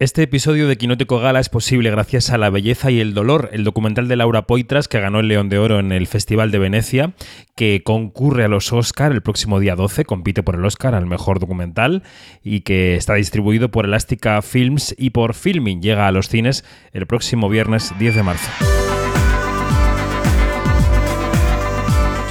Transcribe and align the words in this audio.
Este 0.00 0.24
episodio 0.24 0.66
de 0.66 0.76
Quinótico 0.76 1.20
Gala 1.20 1.38
es 1.38 1.48
posible 1.48 1.88
gracias 1.88 2.30
a 2.30 2.36
La 2.36 2.50
Belleza 2.50 2.90
y 2.90 2.98
el 2.98 3.14
Dolor, 3.14 3.50
el 3.52 3.62
documental 3.62 4.08
de 4.08 4.16
Laura 4.16 4.44
Poitras 4.44 4.88
que 4.88 4.98
ganó 4.98 5.20
el 5.20 5.28
León 5.28 5.48
de 5.48 5.60
Oro 5.60 5.78
en 5.78 5.92
el 5.92 6.08
Festival 6.08 6.50
de 6.50 6.58
Venecia, 6.58 7.12
que 7.54 7.80
concurre 7.84 8.44
a 8.44 8.48
los 8.48 8.72
Oscar 8.72 9.12
el 9.12 9.22
próximo 9.22 9.60
día 9.60 9.76
12, 9.76 10.04
compite 10.04 10.42
por 10.42 10.56
el 10.56 10.64
Oscar 10.64 10.96
al 10.96 11.06
mejor 11.06 11.38
documental 11.38 12.02
y 12.42 12.62
que 12.62 12.96
está 12.96 13.14
distribuido 13.14 13.70
por 13.70 13.84
Elástica 13.84 14.42
Films 14.42 14.96
y 14.98 15.10
por 15.10 15.32
Filming. 15.32 15.80
Llega 15.80 16.08
a 16.08 16.12
los 16.12 16.28
cines 16.28 16.64
el 16.92 17.06
próximo 17.06 17.48
viernes 17.48 17.92
10 17.96 18.16
de 18.16 18.22
marzo. 18.24 18.50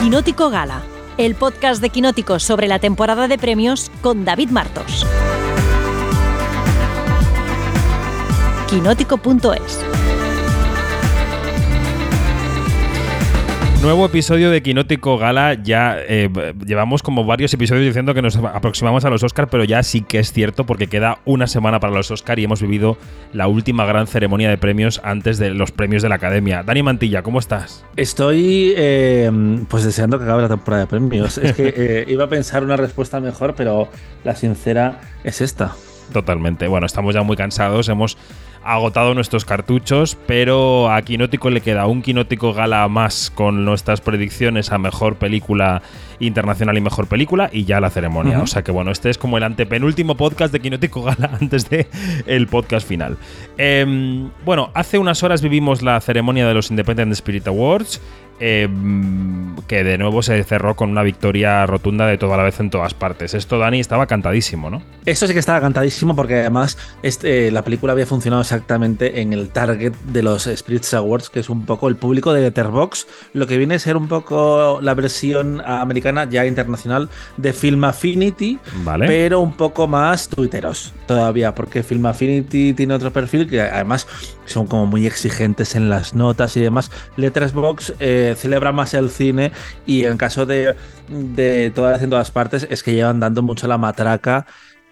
Quinótico 0.02 0.50
Gala, 0.50 0.84
el 1.18 1.36
podcast 1.36 1.82
de 1.82 1.92
Quinótico 1.92 2.40
sobre 2.40 2.68
la 2.68 2.80
temporada 2.80 3.30
de 3.30 3.38
premios 3.38 3.90
con 4.02 4.26
David 4.26 4.50
Martos. 4.50 5.08
quinótico.es. 8.74 9.86
Nuevo 13.84 14.08
episodio 14.08 14.50
de 14.50 14.64
Quinótico 14.64 15.20
Gala. 15.20 15.54
Ya 15.62 15.98
eh, 16.00 16.28
llevamos 16.66 17.04
como 17.04 17.24
varios 17.24 17.54
episodios 17.54 17.86
diciendo 17.86 18.16
que 18.16 18.24
nos 18.24 18.36
aproximamos 18.38 19.06
a 19.06 19.12
los 19.12 19.22
Oscar, 19.22 19.48
pero 19.48 19.64
ya 19.64 19.84
sí 19.84 20.02
que 20.02 20.18
es 20.18 20.34
cierto 20.34 20.66
porque 20.66 20.88
queda 20.88 21.20
una 21.26 21.46
semana 21.46 21.80
para 21.80 21.94
los 21.94 22.10
Oscar 22.10 22.40
y 22.40 22.46
hemos 22.46 22.64
vivido 22.64 22.98
la 23.32 23.48
última 23.48 23.86
gran 23.86 24.08
ceremonia 24.08 24.50
de 24.50 24.58
premios 24.58 25.02
antes 25.04 25.38
de 25.38 25.52
los 25.52 25.72
premios 25.72 26.02
de 26.02 26.10
la 26.10 26.16
Academia. 26.16 26.64
Dani 26.64 26.82
Mantilla, 26.82 27.22
¿cómo 27.22 27.38
estás? 27.38 27.86
Estoy 27.96 28.74
eh, 28.76 29.30
pues 29.68 29.84
deseando 29.84 30.18
que 30.18 30.24
acabe 30.24 30.42
la 30.42 30.50
temporada 30.50 30.86
de 30.86 30.88
premios. 30.88 31.38
Es 31.38 31.54
que 31.54 31.76
eh, 31.78 32.06
iba 32.12 32.24
a 32.24 32.30
pensar 32.30 32.64
una 32.64 32.76
respuesta 32.76 33.20
mejor, 33.20 33.54
pero 33.54 33.90
la 34.24 34.36
sincera 34.36 35.00
es 35.24 35.42
esta. 35.42 35.76
Totalmente. 36.12 36.68
Bueno, 36.68 36.86
estamos 36.86 37.14
ya 37.14 37.24
muy 37.24 37.38
cansados. 37.38 37.88
Hemos 37.90 38.18
agotado 38.64 39.14
nuestros 39.14 39.46
cartuchos, 39.46 40.18
pero 40.26 40.92
a 40.92 41.02
Quinótico 41.02 41.50
le 41.50 41.62
queda 41.62 41.88
un 41.88 42.02
Quinótico 42.02 42.54
Gala 42.54 42.88
más 42.88 43.32
con 43.32 43.66
nuestras 43.66 44.02
predicciones 44.02 44.72
a 44.72 44.78
mejor 44.78 45.16
película 45.16 45.82
internacional 46.20 46.78
y 46.78 46.82
mejor 46.82 47.08
película 47.08 47.50
y 47.52 47.66
ya 47.66 47.80
la 47.80 47.90
ceremonia. 47.90 48.42
O 48.42 48.48
sea 48.48 48.64
que 48.64 48.72
bueno, 48.72 48.92
este 48.92 49.10
es 49.10 49.18
como 49.18 49.38
el 49.38 49.44
antepenúltimo 49.44 50.16
podcast 50.16 50.54
de 50.54 50.60
Quinótico 50.60 51.04
Gala 51.04 51.38
antes 51.42 51.70
de 51.70 51.88
el 52.26 52.48
podcast 52.48 52.88
final. 52.88 53.18
Em, 53.58 54.30
bueno, 54.46 54.72
hace 54.74 54.98
unas 54.98 55.24
horas 55.24 55.42
vivimos 55.42 55.82
la 55.82 56.00
ceremonia 56.02 56.48
de 56.48 56.54
los 56.54 56.70
Independent 56.70 57.12
Spirit 57.14 57.48
Awards. 57.48 58.02
Em, 58.40 59.56
que 59.68 59.84
de 59.84 59.98
nuevo 59.98 60.24
se 60.24 60.44
cerró 60.44 60.76
con 60.76 60.90
una 60.90 61.04
victoria 61.04 61.66
rotunda 61.66 62.08
de 62.08 62.18
toda 62.18 62.36
la 62.36 62.44
vez 62.44 62.60
en 62.60 62.70
todas 62.70 62.94
partes. 62.94 63.34
Esto, 63.36 63.60
Dani, 63.60 63.80
estaba 63.80 64.08
cantadísimo, 64.08 64.70
¿no? 64.70 64.82
Esto 65.06 65.28
sí 65.28 65.34
que 65.34 65.40
estaba 65.40 65.62
cantadísimo 65.62 66.16
porque 66.16 66.42
además 66.42 66.78
este, 67.04 67.52
la 67.52 67.64
película 67.64 67.94
había 67.94 68.06
funcionado 68.06 68.42
exactamente 68.42 69.22
en 69.22 69.34
el 69.34 69.50
target 69.50 69.94
de 70.08 70.24
los 70.24 70.50
Spirits 70.54 70.94
Awards, 70.94 71.30
que 71.30 71.40
es 71.40 71.50
un 71.50 71.66
poco 71.66 71.88
el 71.88 71.96
público 71.96 72.34
de 72.34 72.42
Letterboxd, 72.42 73.08
lo 73.34 73.48
que 73.48 73.58
viene 73.58 73.76
a 73.76 73.80
ser 73.80 73.96
un 73.96 74.08
poco 74.08 74.80
la 74.82 74.94
versión 74.94 75.62
americana 75.66 76.03
ya 76.30 76.46
internacional 76.46 77.10
de 77.38 77.54
Film 77.54 77.84
Affinity, 77.84 78.60
vale. 78.84 79.08
pero 79.08 79.40
un 79.40 79.54
poco 79.54 79.88
más 79.88 80.28
twitteros 80.28 80.94
todavía, 81.08 81.54
porque 81.56 81.84
Film 81.84 82.06
Affinity 82.06 82.74
tiene 82.74 82.94
otro 82.94 83.12
perfil 83.12 83.50
que 83.50 83.62
además 83.62 84.08
son 84.46 84.68
como 84.68 84.86
muy 84.86 85.06
exigentes 85.06 85.76
en 85.76 85.90
las 85.90 86.14
notas 86.14 86.58
y 86.58 86.62
demás. 86.62 86.92
Letterboxd 87.18 87.96
eh, 88.00 88.36
celebra 88.38 88.72
más 88.72 88.94
el 88.94 89.10
cine 89.10 89.52
y 89.86 90.06
en 90.06 90.18
caso 90.18 90.46
de, 90.46 90.76
de 91.08 91.72
todas 91.72 92.02
en 92.02 92.10
todas 92.10 92.32
partes 92.32 92.68
es 92.70 92.84
que 92.84 92.94
llevan 92.94 93.20
dando 93.20 93.42
mucho 93.42 93.68
la 93.68 93.78
matraca 93.78 94.46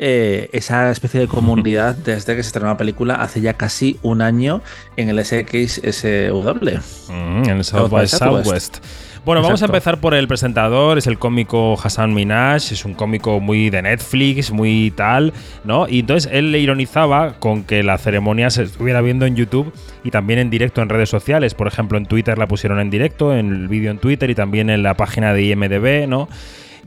eh, 0.04 0.50
esa 0.52 0.90
especie 0.90 1.20
de 1.20 1.28
comunidad 1.28 1.96
desde 2.04 2.36
que 2.36 2.42
se 2.42 2.48
estrenó 2.48 2.70
la 2.70 2.78
película 2.78 3.14
hace 3.16 3.40
ya 3.40 3.54
casi 3.54 4.00
un 4.02 4.24
año 4.24 4.64
en 4.98 5.10
el 5.10 5.24
SXSW. 5.24 6.80
Mm, 7.08 7.44
en 7.44 7.58
el 7.58 7.64
South 7.64 7.92
by 7.92 8.08
Southwest. 8.08 8.80
Bueno, 9.24 9.44
vamos 9.44 9.62
a 9.62 9.66
empezar 9.66 10.00
por 10.00 10.16
el 10.16 10.28
presentador, 10.28 10.98
es 10.98 11.06
el 11.06 11.20
cómico 11.20 11.78
Hassan 11.80 12.12
Minaj, 12.12 12.72
es 12.72 12.86
un 12.86 12.96
cómico 12.96 13.40
muy 13.40 13.70
de 13.70 13.84
Netflix, 13.84 14.50
muy 14.50 14.92
tal, 14.96 15.32
¿no? 15.64 15.88
Y 15.88 16.00
entonces 16.00 16.32
él 16.34 16.52
le 16.52 16.58
ironizaba 16.58 17.34
con 17.34 17.64
que 17.64 17.84
la 17.84 18.00
ceremonia 18.00 18.50
se 18.50 18.64
estuviera 18.64 19.00
viendo 19.02 19.28
en 19.28 19.36
YouTube 19.36 19.72
y 20.04 20.10
también 20.10 20.40
en 20.40 20.50
directo 20.50 20.82
en 20.82 20.90
redes 20.90 21.10
sociales, 21.10 21.54
por 21.54 21.68
ejemplo 21.68 22.00
en 22.00 22.08
Twitter 22.08 22.40
la 22.40 22.48
pusieron 22.48 22.80
en 22.80 22.90
directo, 22.90 23.36
en 23.36 23.52
el 23.52 23.68
vídeo 23.68 23.92
en 23.92 24.00
Twitter 24.00 24.28
y 24.32 24.34
también 24.34 24.72
en 24.72 24.82
la 24.82 24.96
página 24.96 25.34
de 25.34 25.44
IMDB, 25.44 26.08
¿no? 26.08 26.28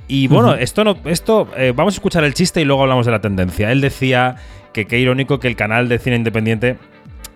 Y 0.08 0.26
bueno, 0.26 0.54
esto 0.54 0.82
no, 0.82 0.98
esto 1.04 1.48
eh, 1.56 1.72
vamos 1.74 1.94
a 1.94 1.96
escuchar 1.98 2.24
el 2.24 2.34
chiste 2.34 2.60
y 2.60 2.64
luego 2.64 2.82
hablamos 2.82 3.06
de 3.06 3.12
la 3.12 3.20
tendencia. 3.20 3.70
Él 3.70 3.80
decía 3.80 4.36
que 4.72 4.86
qué 4.86 4.98
irónico 4.98 5.38
que 5.38 5.46
el 5.46 5.54
canal 5.54 5.88
de 5.88 6.00
cine 6.00 6.16
independiente 6.16 6.78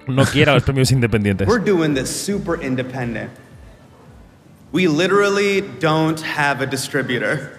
no 0.08 0.24
quiera 0.24 0.54
los 0.54 0.62
premios 0.64 0.90
independientes. 0.90 1.46
We're 1.46 1.64
doing 1.64 1.94
this 1.94 2.10
super 2.10 2.60
independent. 2.62 3.30
We 4.70 4.86
literally 4.86 5.62
don't 5.62 6.20
have 6.20 6.60
a 6.60 6.66
distributor. 6.66 7.58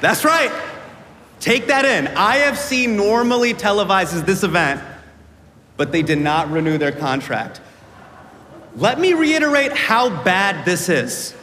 That's 0.00 0.24
right. 0.24 0.50
Take 1.40 1.66
that 1.66 1.84
in. 1.84 2.06
IFC 2.14 2.88
normally 2.88 3.52
televises 3.52 4.24
this 4.24 4.42
event, 4.42 4.82
but 5.76 5.92
they 5.92 6.02
did 6.02 6.18
not 6.18 6.50
renew 6.50 6.78
their 6.78 6.92
contract. 6.92 7.60
Let 8.76 8.98
me 8.98 9.14
reiterate 9.14 9.72
how 9.72 10.22
bad 10.22 10.64
this 10.64 10.88
is. 10.88 11.34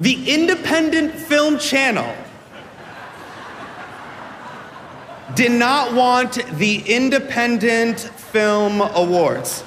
The 0.00 0.32
Independent 0.32 1.14
Film 1.14 1.58
Channel 1.58 2.14
did 5.34 5.52
not 5.52 5.94
want 5.94 6.34
the 6.56 6.78
Independent 6.86 7.98
Film 8.34 8.80
Awards. 8.80 9.62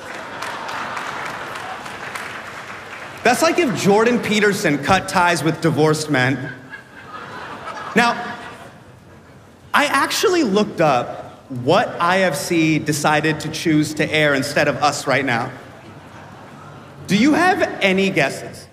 That's 3.23 3.41
like 3.41 3.59
if 3.59 3.81
Jordan 3.81 4.19
Peterson 4.19 4.83
cut 4.83 5.07
ties 5.07 5.41
with 5.41 5.61
divorced 5.61 6.09
men. 6.09 6.51
Now, 7.95 8.35
I 9.73 9.85
actually 9.85 10.43
looked 10.43 10.81
up 10.81 11.47
what 11.49 11.97
IFC 11.97 12.83
decided 12.83 13.39
to 13.39 13.51
choose 13.51 13.93
to 13.93 14.11
air 14.13 14.33
instead 14.33 14.67
of 14.67 14.75
us 14.83 15.07
right 15.07 15.23
now. 15.23 15.49
Do 17.07 17.15
you 17.15 17.35
have 17.35 17.61
any 17.81 18.09
guesses? 18.09 18.67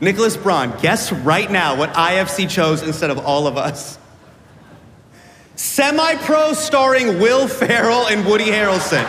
Nicholas 0.00 0.36
Braun, 0.36 0.76
guess 0.82 1.12
right 1.12 1.48
now 1.48 1.76
what 1.76 1.92
IFC 1.92 2.50
chose 2.50 2.82
instead 2.82 3.10
of 3.10 3.20
all 3.20 3.46
of 3.46 3.56
us. 3.56 4.00
Semi 5.56 6.16
Pro 6.16 6.52
starring 6.52 7.18
Will 7.18 7.48
Ferrell 7.48 8.06
and 8.06 8.26
Woody 8.26 8.44
Harrelson. 8.44 9.04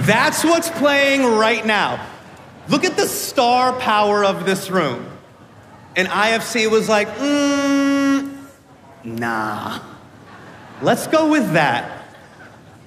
That's 0.00 0.44
what's 0.44 0.70
playing 0.70 1.24
right 1.24 1.64
now. 1.64 2.06
Look 2.68 2.84
at 2.84 2.96
the 2.96 3.06
star 3.06 3.72
power 3.80 4.22
of 4.22 4.44
this 4.44 4.70
room. 4.70 5.06
And 5.96 6.06
IFC 6.08 6.70
was 6.70 6.88
like, 6.88 7.08
mm, 7.08 8.36
nah. 9.02 9.80
Let's 10.82 11.06
go 11.06 11.30
with 11.30 11.52
that. 11.54 12.04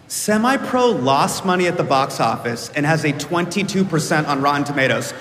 Semi 0.08 0.58
Pro 0.58 0.88
lost 0.92 1.44
money 1.44 1.68
at 1.68 1.78
the 1.78 1.84
box 1.84 2.20
office 2.20 2.70
and 2.76 2.86
has 2.86 3.04
a 3.04 3.14
22% 3.14 4.28
on 4.28 4.42
Rotten 4.42 4.64
Tomatoes. 4.64 5.14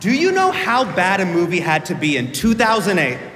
Do 0.00 0.12
you 0.12 0.32
know 0.32 0.50
how 0.50 0.84
bad 0.84 1.20
a 1.20 1.26
movie 1.26 1.60
had 1.60 1.84
to 1.86 1.94
be 1.94 2.16
in 2.16 2.32
2008 2.32 3.33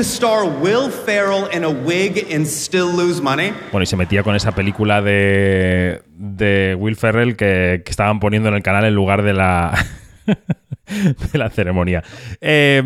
to 0.00 0.04
star 0.04 0.44
Will 0.46 0.90
Ferrell 0.90 1.46
in 1.52 1.62
a 1.62 1.68
wig 1.68 2.32
and 2.32 2.46
still 2.46 2.90
lose 2.90 3.20
money? 3.20 3.52
Bueno, 3.70 3.82
y 3.82 3.86
se 3.86 3.96
metía 3.96 4.22
con 4.22 4.34
esa 4.34 4.52
película 4.52 5.02
de, 5.02 6.00
de 6.16 6.74
Will 6.78 6.96
Ferrell 6.96 7.36
que, 7.36 7.82
que 7.84 7.90
estaban 7.90 8.18
poniendo 8.18 8.48
en 8.48 8.54
el 8.54 8.62
canal 8.62 8.86
en 8.86 8.94
lugar 8.94 9.22
de 9.22 9.34
la. 9.34 9.74
de 11.32 11.38
la 11.38 11.50
ceremonia. 11.50 12.02
Eh, 12.40 12.82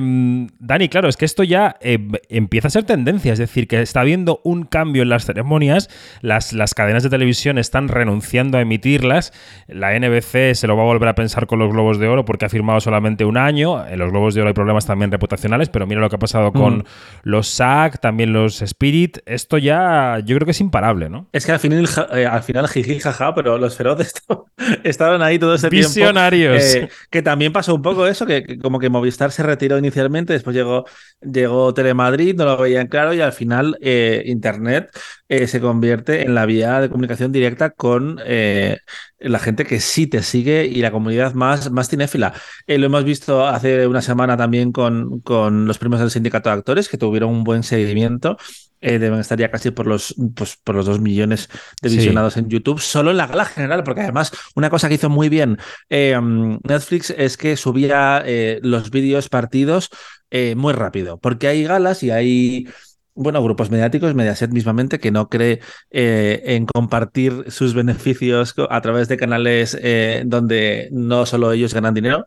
Dani, 0.58 0.88
claro, 0.88 1.08
es 1.08 1.16
que 1.16 1.24
esto 1.24 1.42
ya 1.42 1.76
eh, 1.80 1.98
empieza 2.28 2.68
a 2.68 2.70
ser 2.70 2.84
tendencia, 2.84 3.32
es 3.32 3.38
decir, 3.38 3.68
que 3.68 3.80
está 3.80 4.00
habiendo 4.00 4.40
un 4.44 4.64
cambio 4.64 5.02
en 5.02 5.08
las 5.08 5.24
ceremonias, 5.24 5.88
las, 6.20 6.52
las 6.52 6.74
cadenas 6.74 7.02
de 7.02 7.10
televisión 7.10 7.58
están 7.58 7.88
renunciando 7.88 8.58
a 8.58 8.60
emitirlas, 8.60 9.32
la 9.68 9.98
NBC 9.98 10.54
se 10.54 10.66
lo 10.66 10.76
va 10.76 10.82
a 10.82 10.86
volver 10.86 11.08
a 11.08 11.14
pensar 11.14 11.46
con 11.46 11.58
los 11.58 11.70
Globos 11.72 11.98
de 11.98 12.08
Oro 12.08 12.24
porque 12.24 12.44
ha 12.44 12.48
firmado 12.48 12.80
solamente 12.80 13.24
un 13.24 13.36
año, 13.36 13.86
en 13.86 13.98
los 13.98 14.10
Globos 14.10 14.34
de 14.34 14.40
Oro 14.40 14.48
hay 14.48 14.54
problemas 14.54 14.86
también 14.86 15.10
reputacionales, 15.10 15.68
pero 15.68 15.86
mira 15.86 16.00
lo 16.00 16.08
que 16.08 16.16
ha 16.16 16.18
pasado 16.18 16.52
con 16.52 16.78
Mm. 16.78 16.84
los 17.24 17.48
SAG, 17.48 18.00
también 18.00 18.32
los 18.32 18.62
Spirit, 18.62 19.18
esto 19.26 19.58
ya 19.58 20.18
yo 20.24 20.34
creo 20.36 20.44
que 20.46 20.52
es 20.52 20.60
imparable, 20.60 21.08
¿no? 21.08 21.28
Es 21.32 21.46
que 21.46 21.52
al 21.52 21.60
final, 21.60 21.88
eh, 22.12 22.26
al 22.26 22.42
final 22.42 22.68
jiji, 22.68 23.00
jaja, 23.00 23.34
pero 23.34 23.58
los 23.58 23.76
feroces 23.76 24.12
Estaban 24.84 25.22
ahí 25.22 25.38
todo 25.38 25.54
ese 25.54 25.68
tiempo. 25.68 25.88
Visionarios. 25.88 26.74
Eh, 26.74 26.88
que 27.10 27.22
también 27.22 27.52
pasó 27.52 27.74
un 27.74 27.82
poco 27.82 27.93
eso, 28.06 28.26
que, 28.26 28.58
como 28.58 28.78
que 28.78 28.90
Movistar 28.90 29.30
se 29.32 29.42
retiró 29.42 29.78
inicialmente, 29.78 30.32
después 30.32 30.54
llegó, 30.54 30.84
llegó 31.20 31.72
Telemadrid, 31.72 32.34
no 32.36 32.44
lo 32.44 32.56
veían 32.56 32.88
claro 32.88 33.14
y 33.14 33.20
al 33.20 33.32
final 33.32 33.78
eh, 33.80 34.22
Internet 34.26 34.90
eh, 35.28 35.46
se 35.46 35.60
convierte 35.60 36.22
en 36.22 36.34
la 36.34 36.46
vía 36.46 36.80
de 36.80 36.88
comunicación 36.90 37.32
directa 37.32 37.70
con 37.70 38.18
eh, 38.24 38.78
la 39.18 39.38
gente 39.38 39.64
que 39.64 39.80
sí 39.80 40.06
te 40.06 40.22
sigue 40.22 40.66
y 40.66 40.80
la 40.82 40.90
comunidad 40.90 41.34
más, 41.34 41.70
más 41.70 41.88
cinéfila. 41.88 42.34
Lo 42.66 42.86
hemos 42.86 43.04
visto 43.04 43.46
hace 43.46 43.86
una 43.86 44.02
semana 44.02 44.36
también 44.36 44.72
con, 44.72 45.20
con 45.20 45.66
los 45.66 45.78
premios 45.78 46.00
del 46.00 46.10
sindicato 46.10 46.50
de 46.50 46.56
actores, 46.56 46.88
que 46.88 46.98
tuvieron 46.98 47.30
un 47.30 47.44
buen 47.44 47.62
seguimiento. 47.62 48.36
Eh, 48.86 48.98
deben 48.98 49.18
estar 49.18 49.38
ya 49.38 49.50
casi 49.50 49.70
por 49.70 49.86
los, 49.86 50.14
pues, 50.36 50.58
por 50.62 50.74
los 50.74 50.84
dos 50.84 51.00
millones 51.00 51.48
de 51.80 51.88
Sí. 51.88 51.96
visionados 51.96 52.36
en 52.36 52.48
YouTube, 52.50 52.80
solo 52.80 53.10
en 53.12 53.16
la 53.16 53.26
gala 53.26 53.46
general, 53.46 53.82
porque 53.82 54.02
además 54.02 54.30
una 54.54 54.68
cosa 54.68 54.88
que 54.88 54.94
hizo 54.96 55.08
muy 55.08 55.28
bien 55.30 55.56
eh, 55.88 56.20
Netflix 56.68 57.08
es 57.16 57.36
que 57.38 57.56
subía 57.56 58.22
eh, 58.26 58.60
los 58.62 58.90
vídeos 58.90 59.28
partidos 59.30 59.88
eh, 60.30 60.54
muy 60.54 60.72
rápido, 60.74 61.18
porque 61.18 61.48
hay 61.48 61.64
galas 61.64 62.02
y 62.02 62.10
hay 62.10 62.68
bueno, 63.16 63.40
grupos 63.44 63.70
mediáticos, 63.70 64.12
Mediaset 64.14 64.50
mismamente, 64.50 64.98
que 64.98 65.12
no 65.12 65.28
cree 65.28 65.60
eh, 65.92 66.42
en 66.46 66.66
compartir 66.66 67.44
sus 67.48 67.72
beneficios 67.72 68.54
a 68.68 68.80
través 68.80 69.06
de 69.06 69.16
canales 69.16 69.78
eh, 69.80 70.24
donde 70.26 70.88
no 70.90 71.24
solo 71.24 71.52
ellos 71.52 71.72
ganan 71.72 71.94
dinero. 71.94 72.26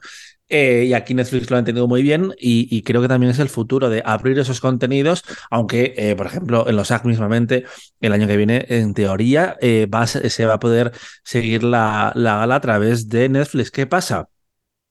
Eh, 0.49 0.85
y 0.87 0.93
aquí 0.93 1.13
Netflix 1.13 1.49
lo 1.49 1.57
ha 1.57 1.59
entendido 1.59 1.87
muy 1.87 2.01
bien 2.01 2.33
y, 2.39 2.67
y 2.71 2.81
creo 2.83 3.01
que 3.01 3.09
también 3.09 3.31
es 3.31 3.39
el 3.39 3.49
futuro 3.49 3.89
de 3.89 4.01
abrir 4.05 4.39
esos 4.39 4.61
contenidos, 4.61 5.23
aunque, 5.49 5.93
eh, 5.97 6.15
por 6.15 6.27
ejemplo, 6.27 6.69
en 6.69 6.75
los 6.77 6.87
SAG 6.87 7.05
mismamente, 7.05 7.65
el 7.99 8.13
año 8.13 8.27
que 8.27 8.37
viene, 8.37 8.65
en 8.69 8.93
teoría, 8.93 9.57
eh, 9.61 9.87
va 9.93 10.07
se 10.07 10.45
va 10.45 10.53
a 10.55 10.59
poder 10.59 10.91
seguir 11.23 11.63
la, 11.63 12.13
la 12.15 12.37
gala 12.37 12.55
a 12.55 12.61
través 12.61 13.09
de 13.09 13.27
Netflix. 13.29 13.71
¿Qué 13.71 13.87
pasa? 13.87 14.29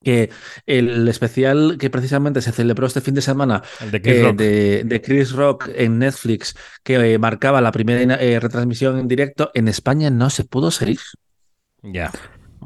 Que 0.03 0.31
el 0.67 1.09
especial 1.09 1.79
que 1.81 1.91
precisamente 1.91 2.41
se 2.43 2.53
celebró 2.53 2.87
este 2.87 3.01
fin 3.01 3.15
de 3.15 3.23
semana 3.23 3.63
de 3.81 4.01
Chris 4.03 4.19
eh, 4.19 4.23
Rock. 4.23 4.37
de, 4.37 4.83
de 4.85 5.01
Chris 5.03 5.33
Rock 5.33 5.69
en 5.75 5.99
Netflix, 5.99 6.55
que 6.85 6.95
eh, 7.15 7.19
marcaba 7.19 7.61
la 7.61 7.73
primera 7.73 8.15
eh, 8.17 8.39
retransmisión 8.39 8.99
en 8.99 9.09
directo, 9.09 9.51
en 9.55 9.69
España 9.69 10.11
no 10.11 10.31
se 10.31 10.45
pudo 10.45 10.71
seguir. 10.71 11.01
Ya. 11.83 12.11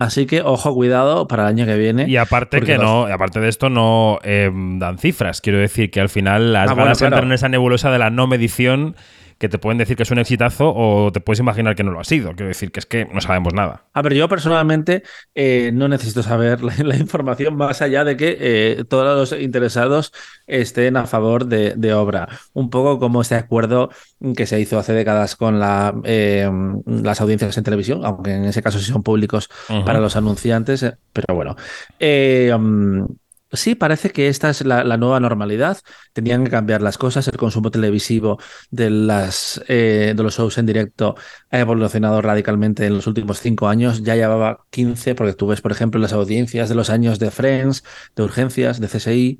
Así 0.01 0.25
que, 0.27 0.41
ojo, 0.41 0.75
cuidado 0.75 1.29
para 1.29 1.43
el 1.45 1.49
año 1.51 1.67
que 1.67 1.77
viene. 1.77 2.09
Y 2.09 2.17
aparte 2.17 2.63
que 2.63 2.79
no, 2.79 3.05
aparte 3.05 3.39
de 3.39 3.49
esto 3.49 3.69
no 3.69 4.19
eh, 4.25 4.51
dan 4.53 4.97
cifras. 4.99 5.41
Quiero 5.43 5.59
decir 5.59 5.91
que 5.91 6.01
al 6.01 6.09
final 6.09 6.55
las 6.55 6.71
Ah, 6.71 6.73
bueno, 6.73 6.85
galas 6.87 6.99
claro. 6.99 7.17
entran 7.17 7.29
en 7.29 7.35
esa 7.35 7.49
nebulosa 7.51 7.91
de 7.91 7.99
la 7.99 8.09
no 8.09 8.27
medición 8.27 8.97
que 9.41 9.49
te 9.49 9.59
pueden 9.59 9.79
decir 9.79 9.97
que 9.97 10.03
es 10.03 10.11
un 10.11 10.19
exitazo 10.19 10.71
o 10.77 11.11
te 11.13 11.21
puedes 11.23 11.41
imaginar 11.41 11.75
que 11.75 11.83
no 11.83 11.93
lo 11.93 11.99
ha 11.99 12.05
sido. 12.05 12.35
Quiero 12.35 12.49
decir 12.49 12.71
que 12.71 12.79
es 12.79 12.85
que 12.85 13.07
no 13.07 13.23
sabemos 13.23 13.55
nada. 13.55 13.87
A 13.95 14.03
ver, 14.03 14.13
yo 14.13 14.29
personalmente 14.29 15.03
eh, 15.35 15.71
no 15.73 15.89
necesito 15.89 16.23
saber 16.23 16.63
la, 16.63 16.75
la 16.85 16.97
información 16.97 17.57
más 17.57 17.81
allá 17.81 18.05
de 18.05 18.19
que 18.19 18.37
eh, 18.39 18.85
todos 18.87 19.33
los 19.33 19.41
interesados 19.41 20.13
estén 20.47 20.99
a 20.99 21.07
favor 21.07 21.47
de, 21.47 21.73
de 21.75 21.95
obra. 21.95 22.29
Un 22.53 22.69
poco 22.69 22.99
como 22.99 23.23
este 23.23 23.35
acuerdo 23.35 23.89
que 24.37 24.45
se 24.45 24.61
hizo 24.61 24.79
hace 24.79 24.93
décadas 24.93 25.37
con 25.37 25.59
la, 25.59 25.95
eh, 26.05 26.51
las 26.85 27.23
audiencias 27.23 27.57
en 27.57 27.65
televisión, 27.65 28.05
aunque 28.05 28.35
en 28.35 28.45
ese 28.45 28.63
caso 28.63 28.79
sí 28.79 28.93
son 28.93 29.03
públicos 29.03 29.49
para 29.87 30.01
los 30.01 30.17
anunciantes, 30.17 30.83
eh, 30.83 30.99
pero 31.15 31.35
bueno. 31.35 31.57
Mm, 31.99 33.05
sí, 33.53 33.75
parece 33.75 34.11
que 34.11 34.29
esta 34.29 34.51
es 34.51 34.65
la, 34.65 34.85
la 34.85 34.97
nueva 34.97 35.21
normalidad. 35.21 35.79
Tenían 36.13 36.45
que 36.45 36.51
cambiar 36.51 36.83
las 36.83 36.99
cosas. 36.99 37.29
El 37.29 37.37
consumo 37.37 37.71
televisivo 37.71 38.39
de, 38.71 38.91
las, 38.91 39.63
eh, 39.69 40.15
de 40.17 40.23
los 40.23 40.37
shows 40.37 40.59
en 40.59 40.67
directo 40.67 41.17
ha 41.51 41.59
evolucionado 41.59 42.21
radicalmente 42.23 42.87
en 42.87 42.95
los 42.95 43.07
últimos 43.07 43.41
cinco 43.41 43.69
años. 43.69 44.03
Ya 44.03 44.17
llevaba 44.17 44.67
15, 44.71 45.15
porque 45.15 45.35
tú 45.35 45.47
ves, 45.49 45.61
por 45.61 45.73
ejemplo, 45.73 46.01
las 46.01 46.13
audiencias 46.13 46.69
de 46.69 46.75
los 46.75 46.91
años 46.91 47.19
de 47.19 47.31
Friends, 47.31 47.85
de 48.17 48.23
Urgencias, 48.23 48.81
de 48.81 48.89
CSI. 48.89 49.39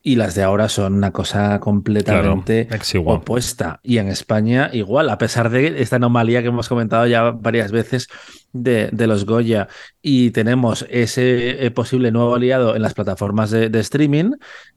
Y 0.00 0.16
las 0.16 0.34
de 0.34 0.42
ahora 0.44 0.68
son 0.68 0.94
una 0.94 1.12
cosa 1.12 1.58
completamente 1.60 2.68
Claro, 2.68 2.78
opuesta. 3.04 3.80
Y 3.82 3.98
en 3.98 4.08
España 4.08 4.70
igual, 4.72 5.10
a 5.10 5.18
pesar 5.18 5.50
de 5.50 5.82
esta 5.82 5.96
anomalía 5.96 6.40
que 6.40 6.48
hemos 6.48 6.68
comentado 6.68 7.06
ya 7.06 7.30
varias 7.32 7.72
veces 7.72 8.08
de, 8.52 8.88
de 8.92 9.06
los 9.06 9.24
Goya. 9.24 9.68
Y 10.02 10.30
tenemos 10.30 10.86
ese 10.90 11.66
eh, 11.66 11.70
posible 11.70 12.10
nuevo 12.10 12.34
aliado 12.34 12.76
en 12.76 12.82
las 12.82 12.94
plataformas 12.94 13.50
de, 13.50 13.68
de 13.68 13.80
streaming 13.80 14.32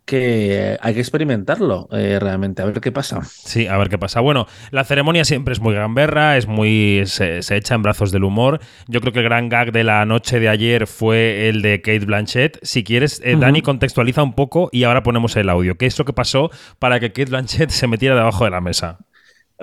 que 0.06 0.77
hay 0.81 0.94
que 0.94 1.00
experimentarlo 1.00 1.88
eh, 1.91 2.18
realmente, 2.19 2.62
a 2.62 2.65
ver 2.65 2.81
qué 2.81 2.91
pasa. 2.91 3.21
Sí, 3.23 3.68
a 3.68 3.77
ver 3.77 3.88
qué 3.88 3.97
pasa. 3.97 4.19
Bueno, 4.19 4.47
la 4.71 4.83
ceremonia 4.83 5.23
siempre 5.23 5.53
es 5.53 5.62
muy 5.62 5.73
gamberra, 5.73 6.38
es 6.38 6.47
muy. 6.47 7.03
Se, 7.06 7.41
se 7.44 7.56
echa 7.56 7.75
en 7.75 7.83
brazos 7.83 8.12
del 8.12 8.23
humor. 8.23 8.59
Yo 8.88 9.00
creo 9.00 9.13
que 9.13 9.19
el 9.19 9.25
gran 9.25 9.47
gag 9.47 9.71
de 9.71 9.83
la 9.83 10.06
noche 10.06 10.39
de 10.39 10.50
ayer 10.50 10.88
fue 10.88 11.50
el 11.50 11.62
de 11.62 11.81
Kate 11.81 12.06
Blanchett. 12.06 12.59
Si 12.63 12.83
quieres, 12.83 13.21
eh. 13.23 13.38
Dani 13.39 13.62
contextualiza 13.62 14.23
un 14.23 14.33
poco 14.33 14.69
y 14.71 14.83
ahora 14.83 15.03
ponemos 15.03 15.35
el 15.35 15.50
audio. 15.50 15.77
¿Qué 15.77 15.85
es 15.85 15.97
lo 15.97 16.06
que 16.06 16.13
pasó 16.13 16.50
para 16.79 17.00
que 17.00 17.13
Kate 17.13 17.29
Blanchett 17.29 17.69
se 17.69 17.88
metiera 17.88 18.15
debajo 18.15 18.44
de 18.44 18.51
la 18.51 18.59
mesa? 18.59 19.00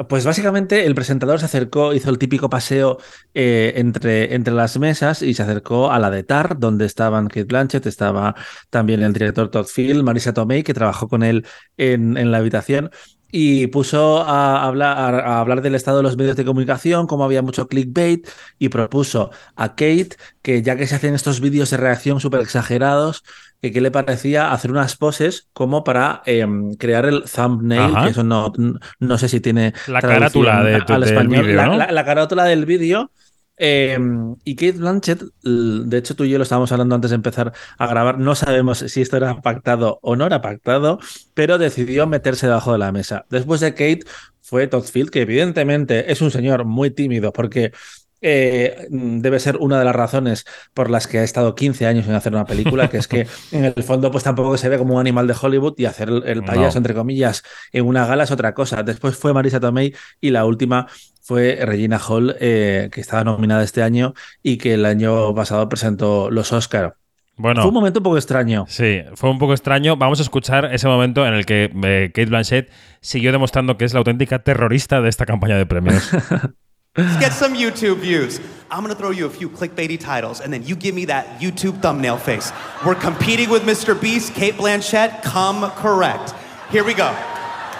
Pues 0.07 0.25
básicamente 0.25 0.87
el 0.87 0.95
presentador 0.95 1.41
se 1.41 1.47
acercó, 1.47 1.93
hizo 1.93 2.11
el 2.11 2.19
típico 2.19 2.49
paseo 2.49 2.99
eh, 3.35 3.73
entre, 3.77 4.35
entre 4.35 4.55
las 4.55 4.79
mesas 4.79 5.23
y 5.23 5.35
se 5.35 5.43
acercó 5.43 5.91
a 5.91 5.99
la 5.99 6.11
de 6.11 6.23
TAR, 6.23 6.59
donde 6.59 6.87
estaban 6.87 7.27
Kate 7.27 7.45
Blanchett, 7.45 7.87
estaba 7.87 8.37
también 8.71 9.03
el 9.03 9.13
director 9.13 9.51
Todd 9.51 9.67
Field, 9.67 10.05
Marisa 10.05 10.33
Tomei, 10.33 10.63
que 10.63 10.75
trabajó 10.75 11.09
con 11.09 11.25
él 11.25 11.47
en, 11.77 12.17
en 12.17 12.31
la 12.31 12.39
habitación. 12.39 12.91
Y 13.31 13.67
puso 13.67 14.23
a 14.23 14.65
hablar, 14.65 14.97
a 15.21 15.41
hablar 15.41 15.61
del 15.61 15.75
estado 15.75 15.99
de 15.99 16.03
los 16.03 16.17
medios 16.17 16.37
de 16.37 16.45
comunicación, 16.47 17.07
cómo 17.07 17.25
había 17.25 17.43
mucho 17.43 17.69
clickbait, 17.69 18.27
y 18.59 18.71
propuso 18.71 19.31
a 19.55 19.71
Kate 19.71 20.11
que 20.41 20.63
ya 20.63 20.77
que 20.77 20.87
se 20.87 20.95
hacen 20.95 21.15
estos 21.15 21.41
vídeos 21.41 21.69
de 21.71 21.77
reacción 21.77 22.21
súper 22.21 22.41
exagerados, 22.41 23.25
que 23.61 23.73
qué 23.73 23.81
le 23.81 23.91
parecía 23.91 24.53
hacer 24.53 24.71
unas 24.71 24.97
poses 24.97 25.49
como 25.53 25.85
para 25.85 26.23
em, 26.27 26.75
crear 26.77 27.05
el 27.07 27.25
thumbnail, 27.25 27.95
Ajá. 27.97 28.05
que 28.05 28.11
eso 28.13 28.23
no, 28.25 28.53
no 29.01 29.19
sé 29.19 29.29
si 29.29 29.41
tiene 29.41 29.75
La 29.89 30.01
carátula 30.01 30.63
de- 30.63 30.77
al 30.77 30.87
del 30.87 31.03
español. 31.03 31.43
vídeo, 31.45 31.57
la, 31.57 31.67
¿no? 31.67 31.77
la- 31.77 31.93
la 31.93 32.05
carátula 32.05 32.45
del 32.45 32.65
vídeo. 32.67 33.11
Eh, 33.59 33.99
y 34.45 34.55
Kate 34.57 34.79
Blanchett, 34.79 35.23
de 35.43 35.99
hecho 35.99 36.15
tú 36.15 36.25
y 36.25 36.31
yo 36.31 36.39
lo 36.39 36.43
estábamos 36.45 36.71
hablando 36.73 36.95
antes 36.95 37.11
de 37.11 37.17
empezar 37.17 37.53
a 37.79 37.87
grabar, 37.87 38.19
no 38.19 38.35
sabemos 38.35 38.79
si 38.79 39.01
esto 39.03 39.17
era 39.17 39.41
pactado 39.41 39.99
o 40.03 40.17
no 40.17 40.27
era 40.27 40.41
pactado, 40.41 40.99
pero 41.35 41.59
decidió 41.59 42.07
meterse 42.07 42.47
debajo 42.47 42.73
de 42.73 42.79
la 42.79 42.93
mesa. 42.93 43.27
Después 43.31 43.61
de 43.61 43.73
Kate 43.73 44.01
fue 44.41 44.67
Todd 44.67 44.85
Field, 44.85 45.11
que 45.11 45.23
evidentemente 45.23 46.11
es 46.13 46.21
un 46.23 46.31
señor 46.31 46.65
muy 46.65 46.91
tímido 46.91 47.33
porque 47.33 47.73
eh, 48.21 48.87
debe 48.91 49.39
ser 49.41 49.57
una 49.59 49.79
de 49.79 49.85
las 49.85 49.95
razones 49.95 50.45
por 50.75 50.91
las 50.91 51.07
que 51.07 51.19
ha 51.19 51.23
estado 51.25 51.55
15 51.55 51.87
años 51.87 52.07
en 52.09 52.15
hacer 52.15 52.33
una 52.33 52.45
película, 52.45 52.89
que 52.89 52.99
es 52.99 53.09
que 53.09 53.27
en 53.53 53.65
el 53.65 53.83
fondo 53.83 54.11
pues 54.11 54.25
tampoco 54.25 54.57
se 54.57 54.69
ve 54.69 54.79
como 54.79 54.95
un 54.95 55.01
animal 55.01 55.27
de 55.27 55.35
Hollywood 55.41 55.75
y 55.77 55.85
hacer 55.87 56.09
el, 56.09 56.23
el 56.27 56.43
payaso, 56.43 56.75
No. 56.75 56.79
entre 56.79 56.95
comillas, 56.95 57.43
en 57.73 57.87
una 57.87 58.07
gala 58.07 58.25
es 58.25 58.31
otra 58.31 58.55
cosa. 58.55 58.83
Después 58.83 59.17
fue 59.17 59.33
Marisa 59.33 59.61
Tomei 59.61 59.95
y 60.21 60.31
la 60.31 60.45
última 60.45 60.87
fue 61.23 61.59
Regina 61.61 61.99
Hall, 61.99 62.37
eh, 62.41 62.89
que 62.91 63.01
estaba 63.03 63.23
nominada 63.23 63.63
este 63.63 63.83
año 63.83 64.15
y 64.43 64.57
que 64.57 64.75
el 64.75 64.87
año 64.87 65.35
pasado 65.35 65.69
presentó 65.69 66.31
los 66.31 66.53
Oscar. 66.53 66.95
Bueno. 67.37 67.61
Fue 67.61 67.69
un 67.69 67.75
momento 67.75 68.01
un 68.01 68.05
poco 68.05 68.17
extraño. 68.17 68.65
Sí, 68.67 69.03
fue 69.15 69.31
un 69.31 69.39
poco 69.39 69.53
extraño. 69.53 69.97
Vamos 69.97 70.19
a 70.19 70.23
escuchar 70.23 70.75
ese 70.75 70.89
momento 70.89 71.25
en 71.25 71.35
el 71.35 71.47
que 71.47 71.71
eh, 71.85 72.11
Kate 72.13 72.27
Blanchett 72.27 72.71
siguió 73.01 73.31
demostrando 73.31 73.77
que 73.77 73.85
es 73.85 73.93
la 73.93 73.99
auténtica 73.99 74.41
terrorista 74.41 75.01
de 75.03 75.09
esta 75.09 75.25
campaña 75.25 75.57
de 75.57 75.65
premios. 75.67 76.11
Let's 76.99 77.17
get 77.21 77.33
some 77.33 77.55
YouTube 77.55 77.99
views. 77.99 78.41
I'm 78.73 78.83
gonna 78.83 78.97
throw 78.97 79.13
you 79.13 79.27
a 79.27 79.31
few 79.31 79.49
clickbaity 79.49 80.01
titles, 80.01 80.41
and 80.41 80.53
then 80.53 80.65
you 80.65 80.75
give 80.75 80.97
me 80.97 81.05
that 81.05 81.41
YouTube 81.41 81.81
thumbnail 81.81 82.17
face. 82.17 82.51
We're 82.85 82.97
competing 82.97 83.51
with 83.51 83.63
Mr. 83.63 83.99
Beast, 83.99 84.35
Kate 84.35 84.55
Blanchett. 84.55 85.23
Come 85.23 85.71
correct. 85.77 86.35
Here 86.73 86.83
we 86.83 86.95
go. 86.95 87.13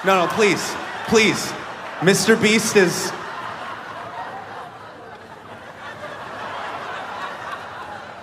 No, 0.07 0.25
no, 0.25 0.29
please, 0.29 0.73
please. 1.09 1.53
Mr. 1.99 2.41
Beast 2.41 2.77
is. 2.77 3.11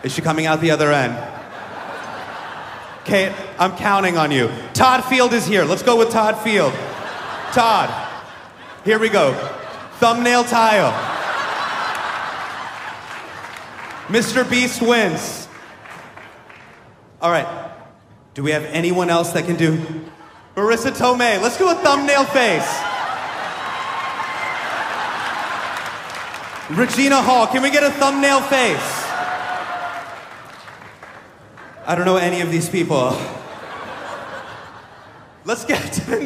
Is 0.02 0.14
she 0.14 0.22
coming 0.22 0.46
out 0.46 0.62
the 0.62 0.72
other 0.72 0.94
end? 0.94 1.14
Kate, 3.04 3.34
I'm 3.60 3.76
counting 3.76 4.16
on 4.16 4.32
you. 4.32 4.50
Todd 4.74 5.04
Field 5.04 5.34
is 5.34 5.46
here. 5.46 5.66
Let's 5.66 5.84
go 5.84 5.98
with 5.98 6.10
Todd 6.10 6.42
Field. 6.42 6.72
Todd, 7.52 7.90
here 8.86 8.98
we 8.98 9.10
go. 9.10 9.34
Thumbnail 10.00 10.44
tile. 10.44 10.92
Mr. 14.08 14.48
Beast 14.48 14.82
wins. 14.82 15.48
All 17.22 17.32
right. 17.32 17.72
Do 18.34 18.44
we 18.44 18.52
have 18.52 18.66
anyone 18.66 19.10
else 19.10 19.32
that 19.32 19.46
can 19.46 19.56
do? 19.56 19.78
Marissa 20.56 20.92
Tomei. 20.92 21.42
Let's 21.42 21.58
do 21.58 21.70
a 21.70 21.76
thumbnail 21.76 22.26
face. 22.26 22.82
Regina 26.70 27.22
Hall. 27.22 27.48
Can 27.48 27.62
we 27.62 27.72
get 27.72 27.84
a 27.84 27.92
thumbnail 27.92 28.42
face? 28.42 29.04
I 31.88 31.94
don't 31.96 32.06
know 32.06 32.18
any 32.18 32.42
of 32.42 32.52
these 32.52 32.68
people. 32.68 33.18
Let's 35.46 35.64
get 35.66 35.94
to 35.94 36.02
the. 36.02 36.25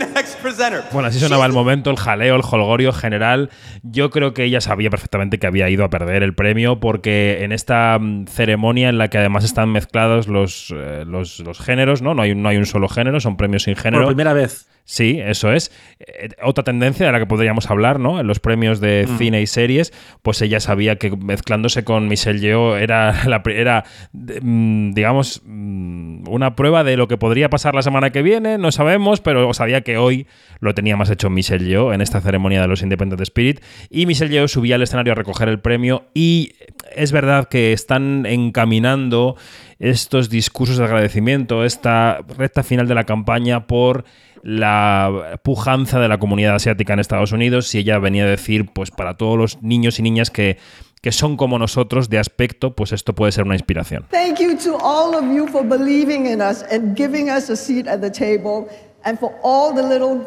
Bueno, 0.92 1.08
así 1.08 1.20
sonaba 1.20 1.46
el 1.46 1.54
momento, 1.54 1.90
el 1.90 1.98
jaleo, 1.98 2.36
el 2.36 2.42
holgorio 2.44 2.92
general. 2.92 3.50
Yo 3.84 4.10
creo 4.10 4.34
que 4.34 4.44
ella 4.44 4.62
sabía 4.62 4.90
perfectamente 4.90 5.40
que 5.40 5.48
había 5.48 5.70
ido 5.70 5.84
a 5.84 5.90
perder 5.90 6.24
el 6.24 6.34
premio 6.34 6.80
porque 6.80 7.44
en 7.44 7.52
esta 7.52 7.98
mm, 8.00 8.28
ceremonia 8.28 8.90
en 8.90 8.98
la 8.98 9.10
que 9.10 9.18
además 9.18 9.44
están 9.44 9.72
mezclados 9.72 10.28
los, 10.28 10.74
eh, 10.76 11.04
los, 11.06 11.40
los 11.40 11.60
géneros, 11.60 12.02
¿no? 12.02 12.14
No 12.14 12.22
hay, 12.22 12.36
no 12.36 12.50
hay 12.50 12.58
un 12.58 12.66
solo 12.66 12.88
género, 12.90 13.20
son 13.20 13.38
premios 13.38 13.64
sin 13.64 13.76
género. 13.76 14.04
Por 14.04 14.14
primera 14.14 14.34
vez. 14.34 14.68
Sí, 14.92 15.20
eso 15.24 15.54
es. 15.54 15.72
Eh, 16.00 16.30
otra 16.42 16.64
tendencia 16.64 17.06
de 17.06 17.12
la 17.12 17.20
que 17.20 17.28
podríamos 17.28 17.70
hablar, 17.70 18.00
¿no? 18.00 18.20
En 18.20 18.26
los 18.26 18.40
premios 18.40 18.80
de 18.82 19.06
Mm. 19.08 19.18
cine 19.20 19.42
y 19.44 19.46
series, 19.46 19.94
pues 20.24 20.42
ella 20.42 20.60
sabía 20.60 20.96
que 20.96 21.16
mezclándose 21.16 21.84
con 21.84 22.08
Michelle 22.08 22.40
Yeoh 22.40 22.76
era, 22.76 23.12
la, 23.30 23.44
era 23.54 23.84
mm, 24.14 24.94
digamos, 24.94 25.44
mm, 25.46 26.28
una 26.28 26.56
prueba 26.56 26.84
de 26.84 26.98
lo 26.98 27.08
que 27.08 27.18
podría 27.18 27.52
pasar 27.52 27.76
la 27.76 27.84
semana 27.84 28.10
que 28.10 28.24
viene, 28.24 28.58
no 28.58 28.72
sabemos, 28.72 29.22
pero 29.22 29.54
sabía 29.54 29.82
que 29.82 30.00
hoy 30.00 30.26
lo 30.60 30.74
tenía 30.74 30.98
más 30.98 31.12
hecho 31.12 31.30
Michelle 31.30 31.66
Yeoh 31.70 31.94
en 31.94 32.02
esta 32.02 32.20
ceremonia 32.20 32.60
de 32.60 32.68
los 32.68 32.82
Independent 32.82 33.22
Spirit. 33.22 33.62
Y 33.92 34.08
Michelle 34.08 34.32
Yeoh 34.34 34.48
subía 34.48 34.74
al 34.74 34.82
escenario 34.82 35.12
a 35.12 35.16
recoger 35.16 35.50
el 35.50 35.60
premio 35.60 36.06
y 36.16 36.54
es 36.96 37.12
verdad 37.12 37.48
que 37.48 37.74
están 37.74 38.26
encaminando 38.26 39.36
estos 39.78 40.30
discursos 40.32 40.78
de 40.80 40.84
agradecimiento, 40.86 41.64
esta 41.64 42.20
recta 42.38 42.64
final 42.64 42.88
de 42.88 42.96
la 42.96 43.06
campaña 43.06 43.68
por 43.68 44.04
la 44.44 45.40
pujanza 45.44 46.00
de 46.00 46.08
la 46.08 46.18
comunidad 46.18 46.56
asiática 46.56 46.94
en 46.94 47.00
Estados 47.00 47.32
Unidos 47.32 47.74
y 47.76 47.80
ella 47.80 48.00
venía 48.00 48.24
a 48.24 48.28
decir, 48.28 48.72
pues 48.74 48.92
para 48.92 49.18
todos 49.18 49.38
los 49.38 49.62
niños 49.62 50.00
y 50.00 50.04
niñas 50.04 50.32
que, 50.32 50.58
que 51.02 51.12
son 51.12 51.38
como 51.38 51.60
nosotros 51.60 52.10
de 52.10 52.20
aspecto, 52.20 52.76
pues 52.76 52.92
esto 52.92 53.16
puede 53.16 53.32
ser 53.32 53.46
una 53.46 53.56
inspiración. 53.56 54.06
Thank 54.12 54.40
you 54.40 54.58
to 54.58 54.78
all 54.82 55.16
of 55.16 55.24
you 55.24 55.48
for 55.48 55.64
believing 55.64 56.26
in 56.26 56.42
us 56.42 56.64
and 56.72 56.98
giving 56.98 57.30
us 57.30 57.50
a 57.50 57.56
seat 57.56 57.88
at 57.88 58.02
the 58.02 58.12
table, 58.12 58.68
and 59.04 59.18
for 59.20 59.34
all 59.44 59.74
the 59.74 59.84
little 59.84 60.26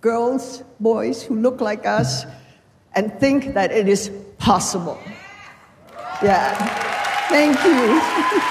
girls, 0.00 0.64
boys 0.78 1.22
who 1.22 1.36
look 1.36 1.60
like 1.60 1.86
us 1.86 2.26
and 2.94 3.12
think 3.20 3.54
that 3.54 3.70
it 3.70 3.88
is 3.88 4.10
possible. 4.38 4.98
Yeah. 6.22 6.54
Thank 7.28 7.62
you. 7.64 8.40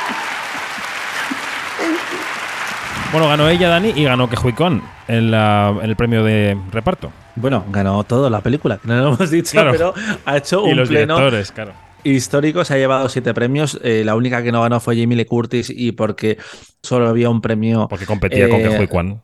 Bueno, 3.12 3.28
ganó 3.28 3.50
ella, 3.50 3.70
Dani, 3.70 3.92
y 3.96 4.04
ganó 4.04 4.30
Kejuicón 4.30 4.84
en, 5.08 5.32
la, 5.32 5.74
en 5.82 5.90
el 5.90 5.96
premio 5.96 6.24
de 6.24 6.56
reparto. 6.72 7.12
Bueno, 7.36 7.66
ganó 7.72 8.04
todo 8.04 8.30
la 8.30 8.42
película, 8.42 8.78
que 8.78 8.88
no 8.88 8.96
lo 8.98 9.08
hemos 9.14 9.32
dicho, 9.32 9.52
Claro. 9.54 9.72
pero 9.72 9.94
ha 10.26 10.38
hecho 10.38 10.68
y 10.68 10.72
un 10.72 10.78
los 10.78 10.90
pleno 10.90 11.16
directores, 11.16 11.52
claro. 11.52 11.74
histórico. 12.04 12.64
Se 12.64 12.76
ha 12.76 12.78
llevado 12.78 13.10
siete 13.10 13.34
premios. 13.34 13.80
Eh, 13.84 14.04
la 14.06 14.16
única 14.16 14.44
que 14.44 14.52
no 14.52 14.62
ganó 14.62 14.80
fue 14.80 14.96
Jamie 15.00 15.18
Lee 15.18 15.26
Curtis 15.26 15.72
y 15.76 15.92
porque 15.94 16.38
solo 16.84 17.10
había 17.10 17.30
un 17.32 17.42
premio. 17.42 17.88
Porque 17.90 18.06
competía 18.06 18.48
con 18.48 18.60
eh, 18.62 18.70
Kejuicón. 18.70 19.22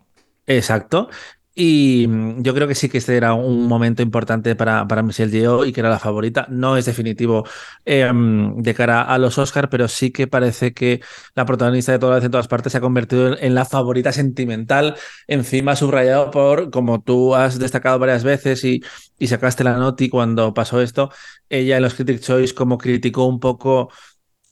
Exacto. 0.47 1.09
Y 1.57 2.05
mm, 2.07 2.41
yo 2.43 2.53
creo 2.53 2.67
que 2.67 2.75
sí 2.75 2.89
que 2.89 2.97
este 2.97 3.15
era 3.15 3.33
un 3.33 3.67
momento 3.67 4.01
importante 4.01 4.55
para, 4.55 4.87
para 4.87 5.03
Michelle 5.03 5.31
Yeoh 5.31 5.65
y 5.65 5.71
que 5.73 5.79
era 5.79 5.89
la 5.89 5.99
favorita. 5.99 6.45
No 6.49 6.75
es 6.77 6.85
definitivo 6.85 7.45
mm, 7.85 8.61
de 8.61 8.73
cara 8.73 9.01
a 9.03 9.17
los 9.17 9.37
Oscars, 9.37 9.69
pero 9.69 9.87
sí 9.87 10.11
que 10.11 10.27
parece 10.27 10.73
que 10.73 11.01
la 11.33 11.45
protagonista 11.45 11.91
de 11.91 11.99
todas 11.99 12.23
en 12.23 12.31
todas 12.31 12.47
partes 12.47 12.71
se 12.73 12.77
ha 12.79 12.81
convertido 12.81 13.27
en, 13.37 13.43
en 13.45 13.55
la 13.55 13.65
favorita 13.65 14.11
sentimental, 14.11 14.95
encima 15.27 15.75
subrayado 15.75 16.29
por, 16.31 16.71
como 16.71 17.01
tú 17.01 17.35
has 17.35 17.57
destacado 17.59 17.99
varias 17.99 18.23
veces 18.23 18.63
y, 18.65 18.83
y 19.17 19.27
sacaste 19.27 19.63
la 19.63 19.77
noti 19.77 20.09
cuando 20.09 20.53
pasó 20.53 20.81
esto, 20.81 21.09
ella 21.49 21.77
en 21.77 21.83
los 21.83 21.93
Critic 21.95 22.19
Choice 22.21 22.53
como 22.53 22.77
criticó 22.77 23.25
un 23.25 23.39
poco 23.39 23.89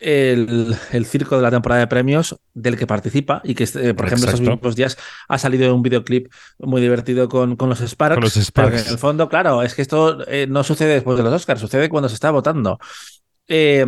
el, 0.03 0.75
el 0.91 1.05
circo 1.05 1.38
de 1.38 1.41
la 1.41 1.51
temporada 1.51 1.81
de 1.81 1.88
premios 1.88 2.36
del 2.53 2.77
que 2.77 2.86
participa 2.86 3.41
y 3.43 3.55
que, 3.55 3.63
eh, 3.63 3.93
por 3.93 4.05
ejemplo, 4.05 4.25
estos 4.25 4.39
Exacto. 4.41 4.51
mismos 4.51 4.75
días 4.75 4.98
ha 5.27 5.38
salido 5.38 5.74
un 5.74 5.81
videoclip 5.81 6.31
muy 6.60 6.81
divertido 6.81 7.29
con, 7.29 7.55
con 7.55 7.69
los 7.69 7.79
Sparks. 7.79 8.15
Con 8.15 8.24
los 8.24 8.33
Sparks. 8.36 8.86
en 8.88 8.91
el 8.93 8.98
fondo, 9.00 9.29
claro, 9.29 9.63
es 9.63 9.74
que 9.74 9.81
esto 9.81 10.25
eh, 10.27 10.45
no 10.48 10.63
sucede 10.63 10.93
después 10.93 11.17
de 11.17 11.24
los 11.24 11.33
Oscars, 11.33 11.62
sucede 11.62 11.89
cuando 11.89 12.10
se 12.10 12.15
está 12.15 12.31
votando. 12.31 12.77
Eh, 13.48 13.86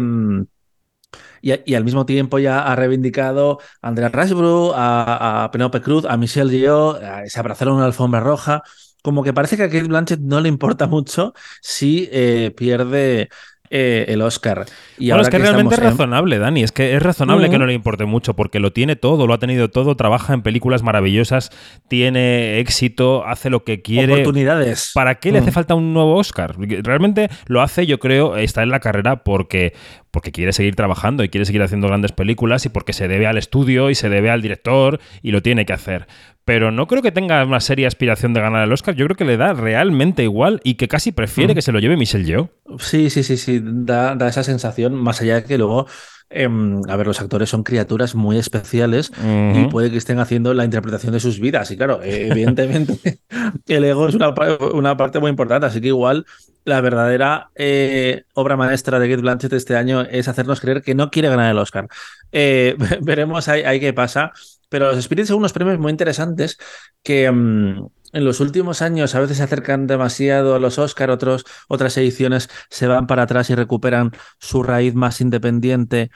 y, 1.42 1.54
y 1.72 1.76
al 1.76 1.84
mismo 1.84 2.06
tiempo 2.06 2.40
ya 2.40 2.60
ha 2.62 2.76
reivindicado 2.76 3.60
a 3.82 3.90
Andrea 3.90 4.10
Riseborough, 4.10 4.74
a, 4.76 5.44
a 5.44 5.52
Penelope 5.52 5.82
Cruz, 5.82 6.06
a 6.06 6.18
Michelle 6.18 6.58
Yeoh, 6.58 6.98
se 7.28 7.40
abrazaron 7.40 7.76
una 7.76 7.86
alfombra 7.86 8.20
roja. 8.20 8.64
Como 9.04 9.24
que 9.24 9.34
parece 9.34 9.56
que 9.56 9.64
a 9.64 9.70
Kate 9.70 9.84
Blanchett 9.84 10.20
no 10.20 10.42
le 10.42 10.50
importa 10.50 10.88
mucho 10.88 11.34
si 11.62 12.10
eh, 12.12 12.52
pierde 12.58 13.30
eh, 13.78 14.06
el 14.08 14.22
Oscar. 14.22 14.66
Y 14.98 15.08
bueno, 15.10 15.16
ahora 15.16 15.22
es 15.24 15.30
que, 15.30 15.38
realmente 15.40 15.76
es 15.76 15.82
en- 15.82 15.86
razonable, 15.88 16.40
Dani. 16.40 16.64
Es 16.64 16.72
que 16.72 16.96
es 16.96 17.04
razonable 17.04 17.50
que 17.50 17.58
no 17.58 17.66
le 17.66 17.74
importe 17.74 18.06
mucho 18.06 18.34
porque 18.36 18.60
lo 18.60 18.72
tiene 18.72 18.96
todo, 18.96 19.28
lo 19.28 19.34
ha 19.34 19.40
tenido 19.40 19.70
todo, 19.70 19.96
trabaja 19.96 20.34
en 20.34 20.42
películas 20.42 20.84
maravillosas, 20.84 21.52
tiene 21.90 22.60
éxito, 22.60 23.26
hace 23.26 23.50
lo 23.50 23.64
que 23.64 23.82
quiere. 23.82 24.14
oportunidades. 24.14 24.92
¿Para 24.94 25.16
qué 25.16 25.32
le 25.32 25.40
hace 25.40 25.52
Mm. 25.52 25.54
falta 25.54 25.76
un 25.76 25.94
nuevo 25.94 26.16
Oscar? 26.16 26.56
Realmente 26.58 27.30
lo 27.48 27.62
hace, 27.62 27.86
yo 27.86 28.00
creo, 28.00 28.38
está 28.38 28.64
en 28.64 28.70
la 28.70 28.80
carrera 28.80 29.24
porque, 29.24 29.74
porque 30.16 30.32
quiere 30.32 30.54
seguir 30.54 30.76
trabajando 30.76 31.26
y 31.26 31.30
quiere 31.30 31.44
seguir 31.44 31.62
haciendo 31.62 31.88
grandes 31.90 32.14
películas 32.14 32.66
y 32.66 32.70
porque 32.70 32.94
se 32.94 33.10
debe 33.10 33.28
al 33.28 33.38
estudio 33.38 33.90
y 33.90 33.96
se 33.96 34.08
debe 34.08 34.30
al 34.32 34.42
director 34.42 35.02
y 35.22 35.32
lo 35.32 35.42
tiene 35.42 35.66
que 35.66 35.74
hacer. 35.74 36.08
Pero 36.46 36.72
no 36.72 36.88
creo 36.88 37.02
que 37.02 37.12
tenga 37.12 37.44
una 37.44 37.60
seria 37.60 37.88
aspiración 37.90 38.34
de 38.34 38.40
ganar 38.40 38.64
el 38.64 38.72
Oscar. 38.72 38.96
Yo 38.96 39.06
creo 39.08 39.18
que 39.18 39.26
le 39.26 39.36
da 39.36 39.52
realmente 39.54 40.24
igual 40.24 40.62
y 40.64 40.76
que 40.76 40.88
casi 40.88 41.12
prefiere 41.12 41.52
Mm. 41.52 41.56
que 41.56 41.62
se 41.62 41.72
lo 41.74 41.80
lleve 41.80 41.98
Michelle 41.98 42.24
Yeoh. 42.24 42.50
Sí, 42.80 43.10
sí, 43.10 43.24
sí, 43.24 43.36
sí, 43.36 43.60
da, 43.62 44.16
da 44.16 44.30
esa 44.30 44.44
sensación, 44.44 44.96
más 44.96 45.22
allá 45.22 45.36
de 45.36 45.44
que 45.44 45.58
luego, 45.58 45.88
em, 46.30 46.82
a 46.90 46.96
ver, 46.96 47.08
los 47.08 47.22
actores 47.22 47.50
son 47.50 47.64
criaturas 47.64 48.16
muy 48.16 48.38
especiales 48.38 49.12
y 49.24 49.62
Ujú. 49.62 49.70
puede 49.70 49.92
que 49.92 49.98
estén 49.98 50.20
haciendo 50.20 50.54
la 50.54 50.66
interpretación 50.66 51.14
de 51.14 51.20
sus 51.20 51.40
vidas. 51.40 51.72
Y 51.72 51.78
claro, 51.78 52.02
eh, 52.04 52.28
evidentemente 52.32 53.20
el 53.68 53.84
ego 53.84 54.08
es 54.08 54.16
una, 54.16 54.34
una 54.74 54.98
parte 54.98 55.20
muy 55.20 55.30
importante, 55.30 55.68
así 55.68 55.82
que 55.82 55.88
igual 55.88 56.26
la 56.66 56.82
verdadera 56.82 57.52
eh, 57.56 58.24
obra 58.34 58.58
maestra 58.58 59.00
de 59.00 59.08
Kate 59.08 59.22
Blanchett 59.22 59.54
este 59.54 59.76
año 59.76 60.02
es 60.02 60.28
hacernos 60.28 60.60
creer 60.60 60.82
que 60.82 60.96
no 60.96 61.12
quiere 61.12 61.30
ganar 61.30 61.52
el 61.52 61.60
Oscar. 61.60 61.88
Eh, 62.32 62.76
veremos 63.02 63.48
ahí, 63.48 63.62
ahí 63.64 63.80
qué 63.80 63.94
pasa. 63.94 64.32
Pero 64.68 64.92
los 64.92 65.04
Spirits 65.04 65.28
son 65.28 65.38
unos 65.38 65.54
premios 65.54 65.78
muy 65.78 65.92
interesantes 65.92 66.58
que 67.04 67.32
mm, 67.32 67.88
en 68.16 68.26
los 68.26 68.40
últimos 68.40 68.82
años 68.82 69.14
a 69.14 69.20
veces 69.20 69.38
se 69.38 69.44
acercan 69.44 69.86
demasiado 69.88 70.56
a 70.56 70.60
los 70.60 70.80
Oscar, 70.80 71.12
otros, 71.12 71.46
otras 71.68 71.96
ediciones 71.98 72.50
se 72.70 72.88
van 72.88 73.06
para 73.08 73.24
atrás 73.24 73.50
y 73.50 73.56
recuperan 73.56 74.12
su 74.40 74.64
raíz 74.64 74.96
más 74.96 75.22
independiente, 75.22 76.10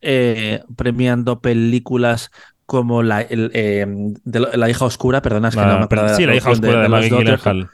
eh, 0.00 0.62
premiando 0.76 1.40
películas 1.40 2.30
como 2.66 3.02
la, 3.02 3.22
el, 3.22 3.50
eh, 3.54 3.86
de 4.24 4.40
la- 4.40 4.68
hija 4.70 4.84
oscura, 4.84 5.22
perdona, 5.22 5.48
es 5.48 5.54
que 5.54 5.60
La- 5.60 5.72
no 5.72 5.78
me 5.78 5.84
acuerdo 5.84 6.08
de 6.08 6.14
sí, 6.14 6.26
la 6.26 6.34
hija 6.36 6.50
oscura 6.50 6.82
de, 6.82 6.88
dos, 6.88 7.04
Gyllenhaal. 7.08 7.70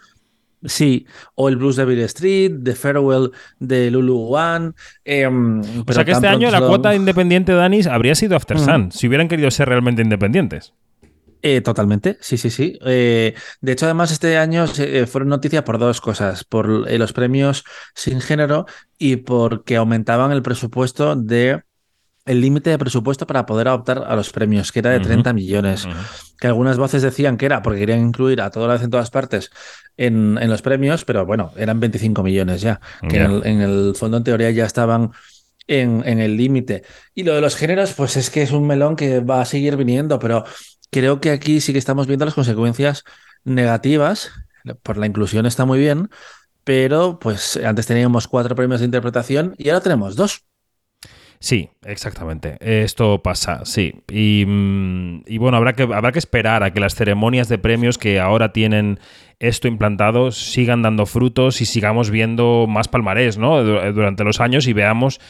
Sí, 0.65 1.07
o 1.35 1.49
el 1.49 1.57
Blues 1.57 1.75
de 1.75 1.85
Bill 1.85 2.01
Street, 2.03 2.53
The 2.63 2.77
Farewell 2.77 3.33
de 3.59 3.91
Lulu 3.91 4.33
One. 4.33 4.73
eh, 5.05 5.27
O 5.27 5.85
pero 5.85 5.95
sea 5.97 6.05
que 6.05 6.13
este 6.13 6.29
año 6.29 6.51
la 6.53 6.61
lo- 6.61 6.69
cuota 6.69 6.95
independiente, 6.95 7.53
Dani, 7.53 7.81
habría 7.91 8.15
sido 8.15 8.37
After 8.37 8.57
Ujú. 8.57 8.67
Sun, 8.67 8.93
si 8.93 9.09
hubieran 9.09 9.27
querido 9.27 9.51
ser 9.51 9.69
realmente 9.69 10.03
independientes. 10.03 10.73
Eh, 11.45 11.61
totalmente, 11.61 12.19
sí, 12.21 12.39
sí, 12.39 12.51
sí. 12.51 12.79
Eh, 12.87 13.35
de 13.61 13.73
hecho, 13.73 13.87
además, 13.87 14.13
este 14.13 14.39
año 14.39 14.65
eh, 14.79 15.07
fueron 15.07 15.29
noticia 15.29 15.65
por 15.65 15.79
dos 15.79 16.01
cosas, 16.01 16.45
por 16.45 16.87
eh, 16.89 16.99
los 16.99 17.13
premios 17.13 17.65
sin 17.95 18.21
género 18.21 18.67
y 18.97 19.17
porque 19.17 19.75
aumentaban 19.77 20.31
el 20.31 20.43
presupuesto 20.43 21.17
de 21.17 21.63
el 22.25 22.41
límite 22.41 22.71
de 22.71 22.79
presupuesto 22.79 23.27
para 23.27 23.47
poder 23.47 23.69
optar 23.69 24.05
a 24.07 24.15
los 24.15 24.31
premios, 24.31 24.71
que 24.71 24.79
era 24.79 24.91
de 24.91 24.99
Ujú. 24.99 25.07
30 25.09 25.33
millones. 25.33 25.89
Que 26.39 26.47
algunas 26.47 26.79
voces 26.79 27.03
decían 27.03 27.37
que 27.37 27.47
era 27.47 27.63
porque 27.63 27.81
querían 27.81 28.01
incluir 28.01 28.41
a 28.41 28.51
toda 28.51 28.69
la 28.69 28.75
vez 28.75 28.83
en 28.83 28.91
todas 28.91 29.11
partes 29.11 29.51
en, 29.97 30.39
en 30.41 30.49
los 30.49 30.63
premios, 30.63 31.05
pero 31.05 31.27
bueno, 31.27 31.53
eran 31.57 31.81
25 31.81 32.23
millones 32.23 32.61
ya, 32.61 32.81
que 33.09 33.17
en, 33.17 33.23
el, 33.31 33.47
en 33.47 33.61
el 33.61 33.95
fondo, 33.97 34.19
en 34.19 34.25
teoría, 34.25 34.51
ya 34.53 34.65
estaban 34.67 35.11
en, 35.67 36.03
en 36.07 36.21
el 36.21 36.37
límite. 36.37 36.85
Y 37.15 37.25
lo 37.25 37.35
de 37.35 37.41
los 37.41 37.57
géneros, 37.57 37.93
pues 37.95 38.17
es 38.17 38.31
que 38.31 38.43
es 38.43 38.53
un 38.53 38.67
melón 38.67 38.97
que 38.97 39.21
va 39.21 39.41
a 39.41 39.45
seguir 39.45 39.77
viniendo, 39.77 40.19
pero 40.19 40.45
creo 40.93 41.21
que 41.23 41.33
aquí 41.33 41.63
sí 41.63 41.73
que 41.75 41.81
estamos 41.81 42.09
viendo 42.09 42.27
las 42.27 42.35
consecuencias 42.37 43.05
negativas. 43.45 44.33
Por 44.85 44.99
la 44.99 45.07
inclusión 45.09 45.47
está 45.47 45.67
muy 45.67 45.81
bien, 45.81 46.11
pero 46.65 47.19
pues 47.21 47.57
antes 47.59 47.87
teníamos 47.87 48.29
cuatro 48.29 48.57
premios 48.57 48.81
de 48.81 48.87
interpretación 48.87 49.55
y 49.59 49.71
ahora 49.71 49.83
tenemos 49.83 50.17
dos. 50.17 50.45
Sí, 51.39 51.71
exactamente. 51.85 52.57
Esto 52.61 53.21
pasa, 53.23 53.65
sí. 53.65 53.95
Y, 54.09 54.45
mm, 54.47 55.25
y 55.27 55.39
bueno, 55.39 55.57
habrá 55.57 55.73
que, 55.73 55.83
habrá 55.83 56.13
que 56.13 56.21
esperar 56.21 56.63
a 56.63 56.73
que 56.73 56.79
las 56.79 56.95
ceremonias 56.95 57.49
de 57.49 57.59
premios 57.59 57.99
que 57.99 58.21
ahora 58.21 58.53
tienen 58.53 59.01
esto 59.41 59.67
implantado 59.67 60.31
sigan 60.31 60.83
dando 60.83 61.05
frutos 61.05 61.61
y 61.61 61.67
sigamos 61.67 62.11
viendo 62.11 62.67
más 62.69 62.87
palmarés 62.87 63.39
¿no? 63.39 63.65
Du- 63.65 63.93
durante 63.93 64.23
los 64.23 64.41
años 64.41 64.69
y 64.69 64.73
veamos 64.73 65.21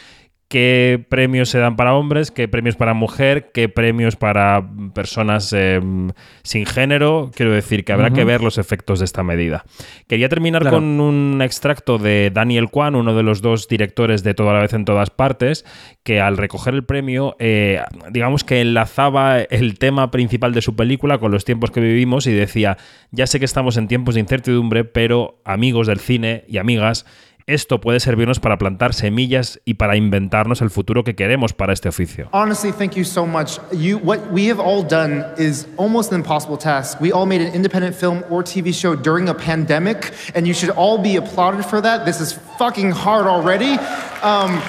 qué 0.53 1.03
premios 1.09 1.49
se 1.49 1.59
dan 1.59 1.77
para 1.77 1.95
hombres, 1.95 2.31
qué 2.31 2.47
premios 2.47 2.77
para 2.77 2.93
mujer, 2.93 3.53
qué 3.55 3.71
premios 3.71 4.17
para 4.17 4.63
personas 4.93 5.51
em, 5.55 6.11
sin 6.43 6.67
género. 6.67 7.31
Quiero 7.35 7.53
decir 7.53 7.87
que 7.87 7.95
habrá 7.95 8.11
que 8.11 8.23
ver 8.25 8.43
los 8.43 8.59
efectos 8.59 8.99
de 8.99 9.07
esta 9.07 9.23
medida. 9.23 9.65
Quería 10.09 10.29
terminar 10.29 10.69
con 10.69 11.01
un 11.01 11.41
extracto 11.41 11.97
de 11.97 12.31
Daniel 12.35 12.69
Kwan, 12.69 12.97
uno 12.97 13.15
de 13.15 13.23
los 13.23 13.41
dos 13.41 13.67
directores 13.67 14.23
de 14.25 14.35
Toda 14.35 14.53
la 14.53 14.61
vez 14.61 14.75
en 14.75 14.85
todas 14.85 15.09
partes, 15.09 15.65
que 16.03 16.21
al 16.21 16.37
recoger 16.37 16.75
el 16.75 16.85
premio, 16.85 17.35
eh, 17.39 17.81
digamos 18.11 18.45
que 18.45 18.61
enlazaba 18.61 19.41
el 19.41 19.79
tema 19.79 20.11
principal 20.11 20.53
de 20.53 20.61
su 20.61 20.77
película 20.77 21.17
con 21.17 21.33
los 21.33 21.47
tiempos 21.47 21.71
que 21.71 21.81
vivimos 21.81 22.27
y 22.27 22.33
decía, 22.33 22.77
ya 23.11 23.27
sé 23.27 23.39
que 23.39 23.47
estamos 23.47 23.79
en 23.79 23.89
tiempos 23.89 24.17
de 24.17 24.21
incertidumbre, 24.21 24.85
pero 24.85 25.41
amigos 25.47 25.87
del 25.87 26.01
cine 26.01 26.45
y 26.47 26.59
amigas, 26.59 27.07
esto 27.53 27.81
puede 27.81 28.01
servirnos 28.01 28.41
para 28.41 28.59
plantar 28.59 28.95
semillas 28.95 29.61
y 29.65 29.75
para 29.75 29.97
inventarnos 29.97 30.63
el 30.63 30.71
futuro 30.71 31.05
que 31.05 31.15
queremos 31.15 31.53
para 31.53 31.73
este 31.73 31.89
oficio. 31.89 32.29
Honestly, 32.33 32.73
thank 32.73 32.95
you 32.95 33.05
so 33.05 33.27
much. 33.27 33.59
You, 33.73 33.99
what 33.99 34.21
we 34.33 34.49
have 34.51 34.61
all 34.61 34.83
done 34.83 35.25
is 35.37 35.67
almost 35.77 36.13
an 36.13 36.21
impossible 36.21 36.57
task. 36.57 37.01
We 37.01 37.13
all 37.13 37.27
made 37.27 37.41
an 37.41 37.55
independent 37.55 37.95
film 37.95 38.25
or 38.31 38.43
TV 38.43 38.73
show 38.73 38.95
during 38.97 39.29
a 39.29 39.35
pandemic, 39.35 40.13
and 40.35 40.47
you 40.47 40.55
should 40.55 40.71
all 40.71 40.99
be 40.99 41.17
applauded 41.17 41.65
for 41.65 41.81
that. 41.81 42.05
This 42.05 42.21
is 42.21 42.33
fucking 42.59 42.93
hard 42.93 43.27
already. 43.27 43.79
Um, 44.23 44.61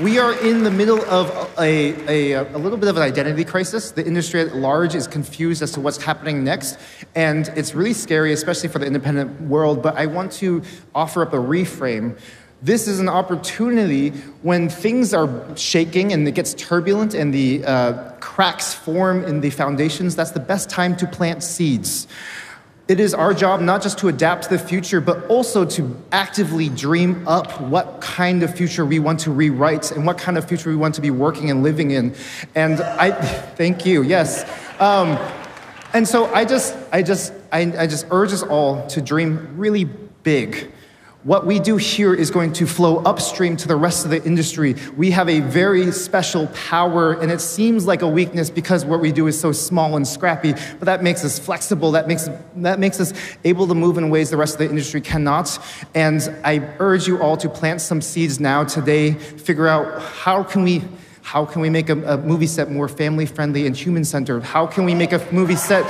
we 0.00 0.18
are 0.18 0.32
in 0.32 0.62
the 0.62 0.70
middle 0.70 1.04
of 1.10 1.30
a, 1.58 1.92
a, 2.08 2.32
a, 2.32 2.58
little 2.58 2.78
bit 2.78 2.88
of 2.88 2.96
an 2.96 3.02
identity 3.02 3.44
crisis. 3.44 3.90
The 3.90 4.06
industry 4.06 4.40
at 4.40 4.56
large 4.56 4.94
is 4.94 5.06
confused 5.06 5.60
as 5.60 5.72
to 5.72 5.80
what's 5.80 6.02
happening 6.02 6.42
next, 6.42 6.78
and 7.14 7.48
it's 7.48 7.74
really 7.74 7.92
scary, 7.92 8.32
especially 8.32 8.70
for 8.70 8.78
the 8.78 8.86
independent 8.86 9.42
world. 9.42 9.82
But 9.82 9.96
I 9.96 10.06
want 10.06 10.32
to 10.32 10.62
offer 10.94 11.20
up 11.22 11.34
a 11.34 11.38
reframe. 11.38 12.18
This 12.62 12.88
is 12.88 12.98
an 12.98 13.10
opportunity 13.10 14.10
when 14.40 14.70
things 14.70 15.12
are 15.12 15.56
shaking 15.56 16.14
and 16.14 16.26
it 16.26 16.34
gets 16.34 16.54
turbulent 16.54 17.12
and 17.12 17.32
the 17.32 17.64
uh, 17.64 18.12
cracks 18.20 18.72
form 18.72 19.24
in 19.24 19.40
the 19.42 19.50
foundations. 19.50 20.16
That's 20.16 20.30
the 20.30 20.40
best 20.40 20.70
time 20.70 20.96
to 20.96 21.06
plant 21.06 21.42
seeds. 21.42 22.06
It 22.90 22.98
is 22.98 23.14
our 23.14 23.32
job 23.32 23.60
not 23.60 23.82
just 23.82 23.98
to 23.98 24.08
adapt 24.08 24.42
to 24.42 24.48
the 24.48 24.58
future, 24.58 25.00
but 25.00 25.24
also 25.26 25.64
to 25.64 25.96
actively 26.10 26.68
dream 26.68 27.22
up 27.28 27.60
what 27.60 28.00
kind 28.00 28.42
of 28.42 28.52
future 28.52 28.84
we 28.84 28.98
want 28.98 29.20
to 29.20 29.30
rewrite 29.30 29.92
and 29.92 30.04
what 30.04 30.18
kind 30.18 30.36
of 30.36 30.44
future 30.44 30.70
we 30.70 30.74
want 30.74 30.96
to 30.96 31.00
be 31.00 31.12
working 31.12 31.52
and 31.52 31.62
living 31.62 31.92
in. 31.92 32.16
And 32.56 32.80
I 32.80 33.12
thank 33.54 33.86
you, 33.86 34.02
yes. 34.02 34.42
Um, 34.80 35.16
and 35.92 36.08
so 36.08 36.34
I 36.34 36.44
just, 36.44 36.76
I 36.90 37.04
just, 37.04 37.32
I, 37.52 37.60
I 37.78 37.86
just 37.86 38.06
urge 38.10 38.32
us 38.32 38.42
all 38.42 38.84
to 38.88 39.00
dream 39.00 39.56
really 39.56 39.84
big 39.84 40.72
what 41.22 41.44
we 41.44 41.58
do 41.58 41.76
here 41.76 42.14
is 42.14 42.30
going 42.30 42.52
to 42.54 42.66
flow 42.66 42.98
upstream 43.04 43.54
to 43.58 43.68
the 43.68 43.76
rest 43.76 44.04
of 44.06 44.10
the 44.10 44.24
industry. 44.24 44.74
We 44.96 45.10
have 45.10 45.28
a 45.28 45.40
very 45.40 45.92
special 45.92 46.46
power, 46.48 47.12
and 47.12 47.30
it 47.30 47.42
seems 47.42 47.86
like 47.86 48.00
a 48.00 48.08
weakness 48.08 48.48
because 48.48 48.86
what 48.86 49.00
we 49.00 49.12
do 49.12 49.26
is 49.26 49.38
so 49.38 49.52
small 49.52 49.96
and 49.96 50.08
scrappy, 50.08 50.52
but 50.52 50.86
that 50.86 51.02
makes 51.02 51.22
us 51.22 51.38
flexible. 51.38 51.92
That 51.92 52.08
makes, 52.08 52.28
that 52.56 52.78
makes 52.78 53.00
us 53.00 53.12
able 53.44 53.66
to 53.66 53.74
move 53.74 53.98
in 53.98 54.08
ways 54.08 54.30
the 54.30 54.38
rest 54.38 54.54
of 54.54 54.60
the 54.60 54.70
industry 54.70 55.02
cannot. 55.02 55.58
And 55.94 56.22
I 56.42 56.58
urge 56.78 57.06
you 57.06 57.20
all 57.20 57.36
to 57.36 57.50
plant 57.50 57.82
some 57.82 58.00
seeds 58.00 58.40
now 58.40 58.64
today, 58.64 59.12
figure 59.12 59.68
out 59.68 60.00
how 60.00 60.42
can 60.42 60.62
we 60.62 60.82
how 61.22 61.44
can 61.44 61.60
we 61.60 61.70
make 61.70 61.90
a, 61.90 62.14
a 62.14 62.16
movie 62.16 62.46
set 62.46 62.72
more 62.72 62.88
family 62.88 63.26
friendly 63.26 63.66
and 63.66 63.76
human 63.76 64.04
centered? 64.04 64.42
How 64.42 64.66
can 64.66 64.84
we 64.84 64.94
make 64.94 65.12
a 65.12 65.24
movie 65.30 65.54
set 65.54 65.84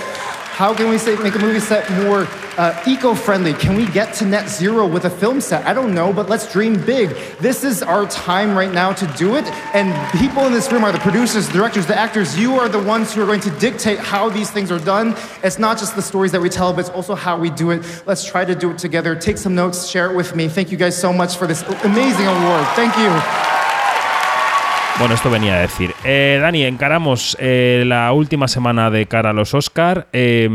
how 0.61 0.75
can 0.75 0.91
we 0.91 0.99
say, 0.99 1.17
make 1.17 1.35
a 1.35 1.39
movie 1.39 1.59
set 1.59 1.91
more 2.05 2.27
uh, 2.59 2.85
eco 2.87 3.15
friendly? 3.15 3.55
Can 3.55 3.77
we 3.77 3.87
get 3.93 4.13
to 4.17 4.27
net 4.27 4.47
zero 4.47 4.87
with 4.87 5.07
a 5.07 5.11
film 5.11 5.41
set? 5.41 5.65
I 5.65 5.73
don't 5.73 5.95
know, 5.95 6.13
but 6.13 6.29
let's 6.29 6.53
dream 6.53 6.85
big. 6.85 7.17
This 7.39 7.65
is 7.65 7.83
our 7.83 8.05
time 8.09 8.55
right 8.55 8.71
now 8.71 8.93
to 8.93 9.07
do 9.17 9.37
it. 9.37 9.47
And 9.75 9.89
people 10.19 10.45
in 10.45 10.53
this 10.53 10.71
room 10.71 10.85
are 10.85 10.93
the 10.93 10.99
producers, 10.99 11.47
the 11.47 11.55
directors, 11.55 11.87
the 11.87 11.99
actors. 11.99 12.39
You 12.39 12.57
are 12.57 12.69
the 12.69 12.79
ones 12.79 13.15
who 13.15 13.23
are 13.23 13.27
going 13.27 13.41
to 13.41 13.51
dictate 13.53 14.01
how 14.01 14.29
these 14.29 14.51
things 14.51 14.71
are 14.71 14.79
done. 14.79 15.17
It's 15.43 15.59
not 15.59 15.79
just 15.79 15.97
the 15.97 16.03
stories 16.03 16.31
that 16.33 16.43
we 16.43 16.51
tell, 16.51 16.75
but 16.75 16.81
it's 16.81 16.91
also 16.91 17.15
how 17.15 17.39
we 17.39 17.49
do 17.49 17.71
it. 17.71 18.03
Let's 18.05 18.23
try 18.23 18.45
to 18.45 18.55
do 18.55 18.71
it 18.71 18.77
together. 18.77 19.17
Take 19.17 19.39
some 19.39 19.55
notes, 19.55 19.89
share 19.89 20.13
it 20.13 20.15
with 20.15 20.37
me. 20.37 20.51
Thank 20.51 20.71
you 20.71 20.77
guys 20.77 20.95
so 20.95 21.11
much 21.11 21.39
for 21.39 21.47
this 21.47 21.63
amazing 21.63 22.27
award. 22.27 22.67
Thank 22.77 22.95
you. 22.99 23.60
Bueno, 25.01 25.15
esto 25.15 25.31
venía 25.31 25.57
a 25.57 25.61
decir. 25.61 25.95
Eh, 26.05 26.39
Dani, 26.43 26.65
encaramos 26.65 27.35
eh, 27.41 27.85
la 27.87 28.13
última 28.13 28.49
semana 28.49 28.91
de 28.91 29.07
cara 29.07 29.31
a 29.31 29.33
los 29.33 29.55
Oscar. 29.55 30.09
Eh, 30.13 30.47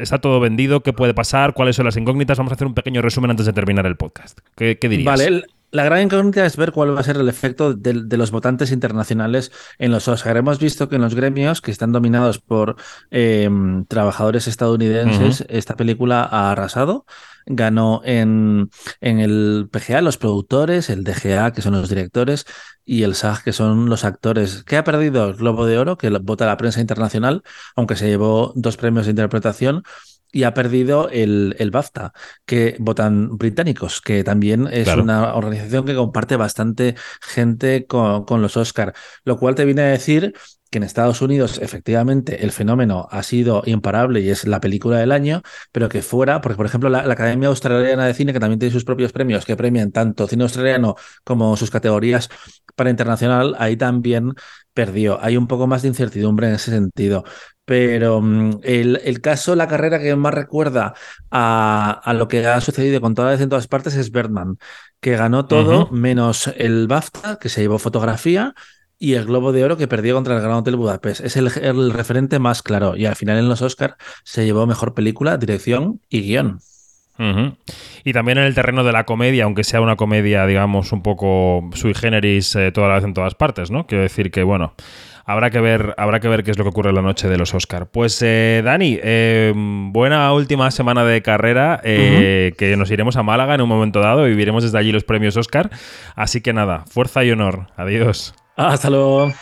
está 0.00 0.20
todo 0.20 0.38
vendido? 0.38 0.80
¿Qué 0.80 0.92
puede 0.92 1.12
pasar? 1.12 1.52
¿Cuáles 1.52 1.74
son 1.74 1.86
las 1.86 1.96
incógnitas? 1.96 2.38
Vamos 2.38 2.52
a 2.52 2.54
hacer 2.54 2.68
un 2.68 2.74
pequeño 2.74 3.02
resumen 3.02 3.32
antes 3.32 3.46
de 3.46 3.52
terminar 3.52 3.86
el 3.86 3.96
podcast. 3.96 4.38
¿Qué, 4.54 4.78
qué 4.78 4.88
dirías? 4.88 5.04
Vale, 5.04 5.42
la 5.72 5.84
gran 5.84 6.02
incógnita 6.02 6.44
es 6.44 6.56
ver 6.56 6.72
cuál 6.72 6.96
va 6.96 7.00
a 7.00 7.04
ser 7.04 7.16
el 7.16 7.28
efecto 7.28 7.74
de, 7.74 8.16
los 8.16 8.30
votantes 8.30 8.72
internacionales 8.72 9.52
en 9.78 9.92
los 9.92 10.08
Oscar. 10.08 10.36
Hemos 10.36 10.58
visto 10.58 10.88
que 10.88 10.96
en 10.96 11.02
los 11.02 11.14
gremios, 11.14 11.60
que 11.60 11.70
están 11.70 11.92
dominados 11.92 12.38
por 12.38 12.76
em, 13.10 13.84
trabajadores 13.86 14.48
estadounidenses, 14.48 15.44
esta 15.48 15.76
película 15.76 16.22
ha 16.22 16.50
arrasado. 16.50 17.04
Ganó 17.46 18.02
en, 18.04 18.70
en, 19.00 19.20
el 19.20 19.68
PGA 19.70 20.00
los 20.00 20.18
productores, 20.18 20.90
el 20.90 21.04
DGA, 21.04 21.52
que 21.52 21.62
son 21.62 21.72
los 21.72 21.88
directores, 21.88 22.46
y 22.84 23.02
el 23.02 23.14
SAG, 23.14 23.44
que 23.44 23.52
son 23.52 23.88
los 23.88 24.04
actores. 24.04 24.64
¿Qué 24.64 24.76
ha 24.76 24.84
perdido 24.84 25.28
el 25.28 25.34
Globo 25.34 25.66
de 25.66 25.78
Oro, 25.78 25.96
que 25.96 26.10
vota 26.10 26.46
la 26.46 26.56
prensa 26.56 26.80
internacional, 26.80 27.42
aunque 27.76 27.96
se 27.96 28.08
llevó 28.08 28.52
dos 28.56 28.76
premios 28.76 29.06
de 29.06 29.10
interpretación? 29.10 29.82
y 30.32 30.44
ha 30.44 30.54
perdido 30.54 31.08
el, 31.10 31.56
el, 31.58 31.70
BAFTA, 31.70 32.12
que 32.46 32.76
votan 32.78 33.36
británicos, 33.36 34.00
que 34.00 34.22
también 34.22 34.68
es 34.70 34.88
una 34.88 35.34
organización 35.34 35.84
que 35.84 35.94
comparte 35.94 36.36
bastante 36.36 36.94
gente 37.20 37.86
con, 37.86 38.24
con 38.24 38.40
los 38.40 38.56
Oscar, 38.56 38.94
lo 39.24 39.38
cual 39.38 39.54
te 39.54 39.64
viene 39.64 39.82
a 39.82 39.86
decir 39.86 40.34
que 40.70 40.78
en 40.78 40.84
Estados 40.84 41.20
Unidos 41.20 41.58
efectivamente 41.60 42.44
el 42.44 42.52
fenómeno 42.52 43.08
ha 43.10 43.22
sido 43.22 43.62
imparable 43.66 44.20
y 44.20 44.30
es 44.30 44.46
la 44.46 44.60
película 44.60 44.98
del 44.98 45.12
año, 45.12 45.42
pero 45.72 45.88
que 45.88 46.00
fuera, 46.00 46.40
porque 46.40 46.56
por 46.56 46.66
ejemplo 46.66 46.88
la, 46.88 47.00
Academia 47.00 47.48
Australiana 47.48 48.06
de 48.06 48.14
Cine, 48.14 48.32
que 48.32 48.40
también 48.40 48.60
tiene 48.60 48.72
sus 48.72 48.84
propios 48.84 49.12
premios, 49.12 49.44
que 49.44 49.56
premian 49.56 49.90
tanto 49.90 50.28
cine 50.28 50.44
australiano 50.44 50.94
como 51.24 51.56
sus 51.56 51.70
categorías 51.70 52.30
para 52.76 52.90
internacional, 52.90 53.56
ahí 53.58 53.76
también 53.76 54.32
perdió. 54.72 55.22
Hay 55.22 55.36
un 55.36 55.46
poco 55.48 55.66
más 55.66 55.82
de 55.82 55.88
incertidumbre 55.88 56.48
en 56.48 56.54
ese 56.54 56.70
sentido. 56.70 57.24
Pero 57.64 58.20
mm, 58.20 58.60
el, 58.62 59.00
el, 59.04 59.20
caso, 59.20 59.54
la 59.54 59.68
carrera 59.68 60.00
que 60.00 60.16
más 60.16 60.34
recuerda 60.34 60.94
a, 61.30 62.00
a, 62.02 62.14
lo 62.14 62.26
que 62.26 62.44
ha 62.46 62.60
sucedido 62.60 63.00
con 63.00 63.14
toda 63.14 63.30
vez 63.30 63.40
en 63.40 63.48
todas 63.48 63.68
partes 63.68 63.94
es 63.94 64.10
Birdman, 64.10 64.58
que 65.00 65.16
ganó 65.16 65.46
todo 65.46 65.88
menos 65.90 66.52
el 66.56 66.88
BAFTA, 66.88 67.38
que 67.38 67.48
se 67.48 67.60
llevó 67.60 67.78
fotografía, 67.78 68.54
y 69.00 69.14
el 69.14 69.24
Globo 69.24 69.50
de 69.50 69.64
Oro 69.64 69.76
que 69.76 69.88
perdió 69.88 70.14
contra 70.14 70.36
el 70.36 70.42
Gran 70.42 70.54
Hotel 70.54 70.76
Budapest. 70.76 71.22
Es 71.22 71.36
el, 71.36 71.50
el 71.62 71.90
referente 71.92 72.38
más 72.38 72.62
claro. 72.62 72.96
Y 72.96 73.06
al 73.06 73.16
final 73.16 73.38
en 73.38 73.48
los 73.48 73.62
Oscars 73.62 73.94
se 74.22 74.44
llevó 74.44 74.66
mejor 74.66 74.94
película, 74.94 75.38
dirección 75.38 76.00
y 76.08 76.20
guion. 76.20 76.60
Y 78.02 78.14
también 78.14 78.38
en 78.38 78.44
el 78.44 78.54
terreno 78.54 78.82
de 78.82 78.92
la 78.92 79.04
comedia, 79.04 79.44
aunque 79.44 79.62
sea 79.62 79.82
una 79.82 79.96
comedia, 79.96 80.46
digamos, 80.46 80.90
un 80.92 81.02
poco 81.02 81.68
sui 81.74 81.92
generis 81.92 82.56
eh, 82.56 82.72
toda 82.72 82.88
la 82.88 82.94
vez 82.94 83.04
en 83.04 83.12
todas 83.12 83.34
partes, 83.34 83.70
¿no? 83.70 83.86
Quiero 83.86 84.02
decir 84.02 84.30
que, 84.30 84.42
bueno, 84.42 84.72
habrá 85.26 85.50
que 85.50 85.60
ver, 85.60 85.94
habrá 85.98 86.20
que 86.20 86.28
ver 86.28 86.44
qué 86.44 86.50
es 86.50 86.56
lo 86.56 86.64
que 86.64 86.70
ocurre 86.70 86.94
la 86.94 87.02
noche 87.02 87.28
de 87.28 87.36
los 87.36 87.52
Oscar. 87.52 87.90
Pues 87.90 88.22
eh, 88.22 88.62
Dani, 88.64 88.98
eh, 89.02 89.52
buena 89.54 90.32
última 90.32 90.70
semana 90.70 91.04
de 91.04 91.20
carrera, 91.20 91.80
que 91.82 92.74
nos 92.78 92.90
iremos 92.90 93.16
a 93.16 93.22
Málaga 93.22 93.54
en 93.54 93.60
un 93.60 93.68
momento 93.68 94.00
dado 94.00 94.26
y 94.26 94.30
viviremos 94.30 94.62
desde 94.62 94.78
allí 94.78 94.90
los 94.90 95.04
premios 95.04 95.36
Oscar. 95.36 95.68
Así 96.16 96.40
que 96.40 96.54
nada, 96.54 96.84
fuerza 96.86 97.22
y 97.22 97.30
honor. 97.32 97.66
Adiós. 97.76 98.34
Hasta 98.68 98.90
luego. 98.90 99.32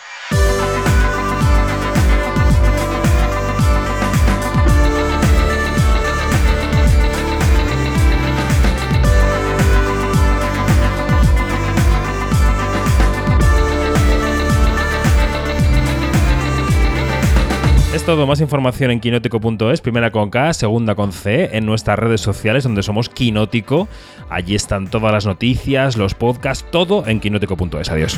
Es 17.93 18.05
todo, 18.05 18.25
más 18.25 18.39
información 18.39 18.91
en 18.91 19.01
quinótico.es, 19.01 19.81
primera 19.81 20.11
con 20.11 20.29
K, 20.29 20.53
segunda 20.53 20.95
con 20.95 21.11
C, 21.11 21.49
en 21.57 21.65
nuestras 21.65 21.99
redes 21.99 22.21
sociales 22.21 22.63
donde 22.63 22.83
somos 22.83 23.09
Quinótico. 23.09 23.89
Allí 24.29 24.55
están 24.55 24.87
todas 24.87 25.11
las 25.11 25.25
noticias, 25.25 25.97
los 25.97 26.13
podcasts, 26.13 26.65
todo 26.71 27.05
en 27.05 27.19
quinótico.es. 27.19 27.89
Adiós. 27.89 28.17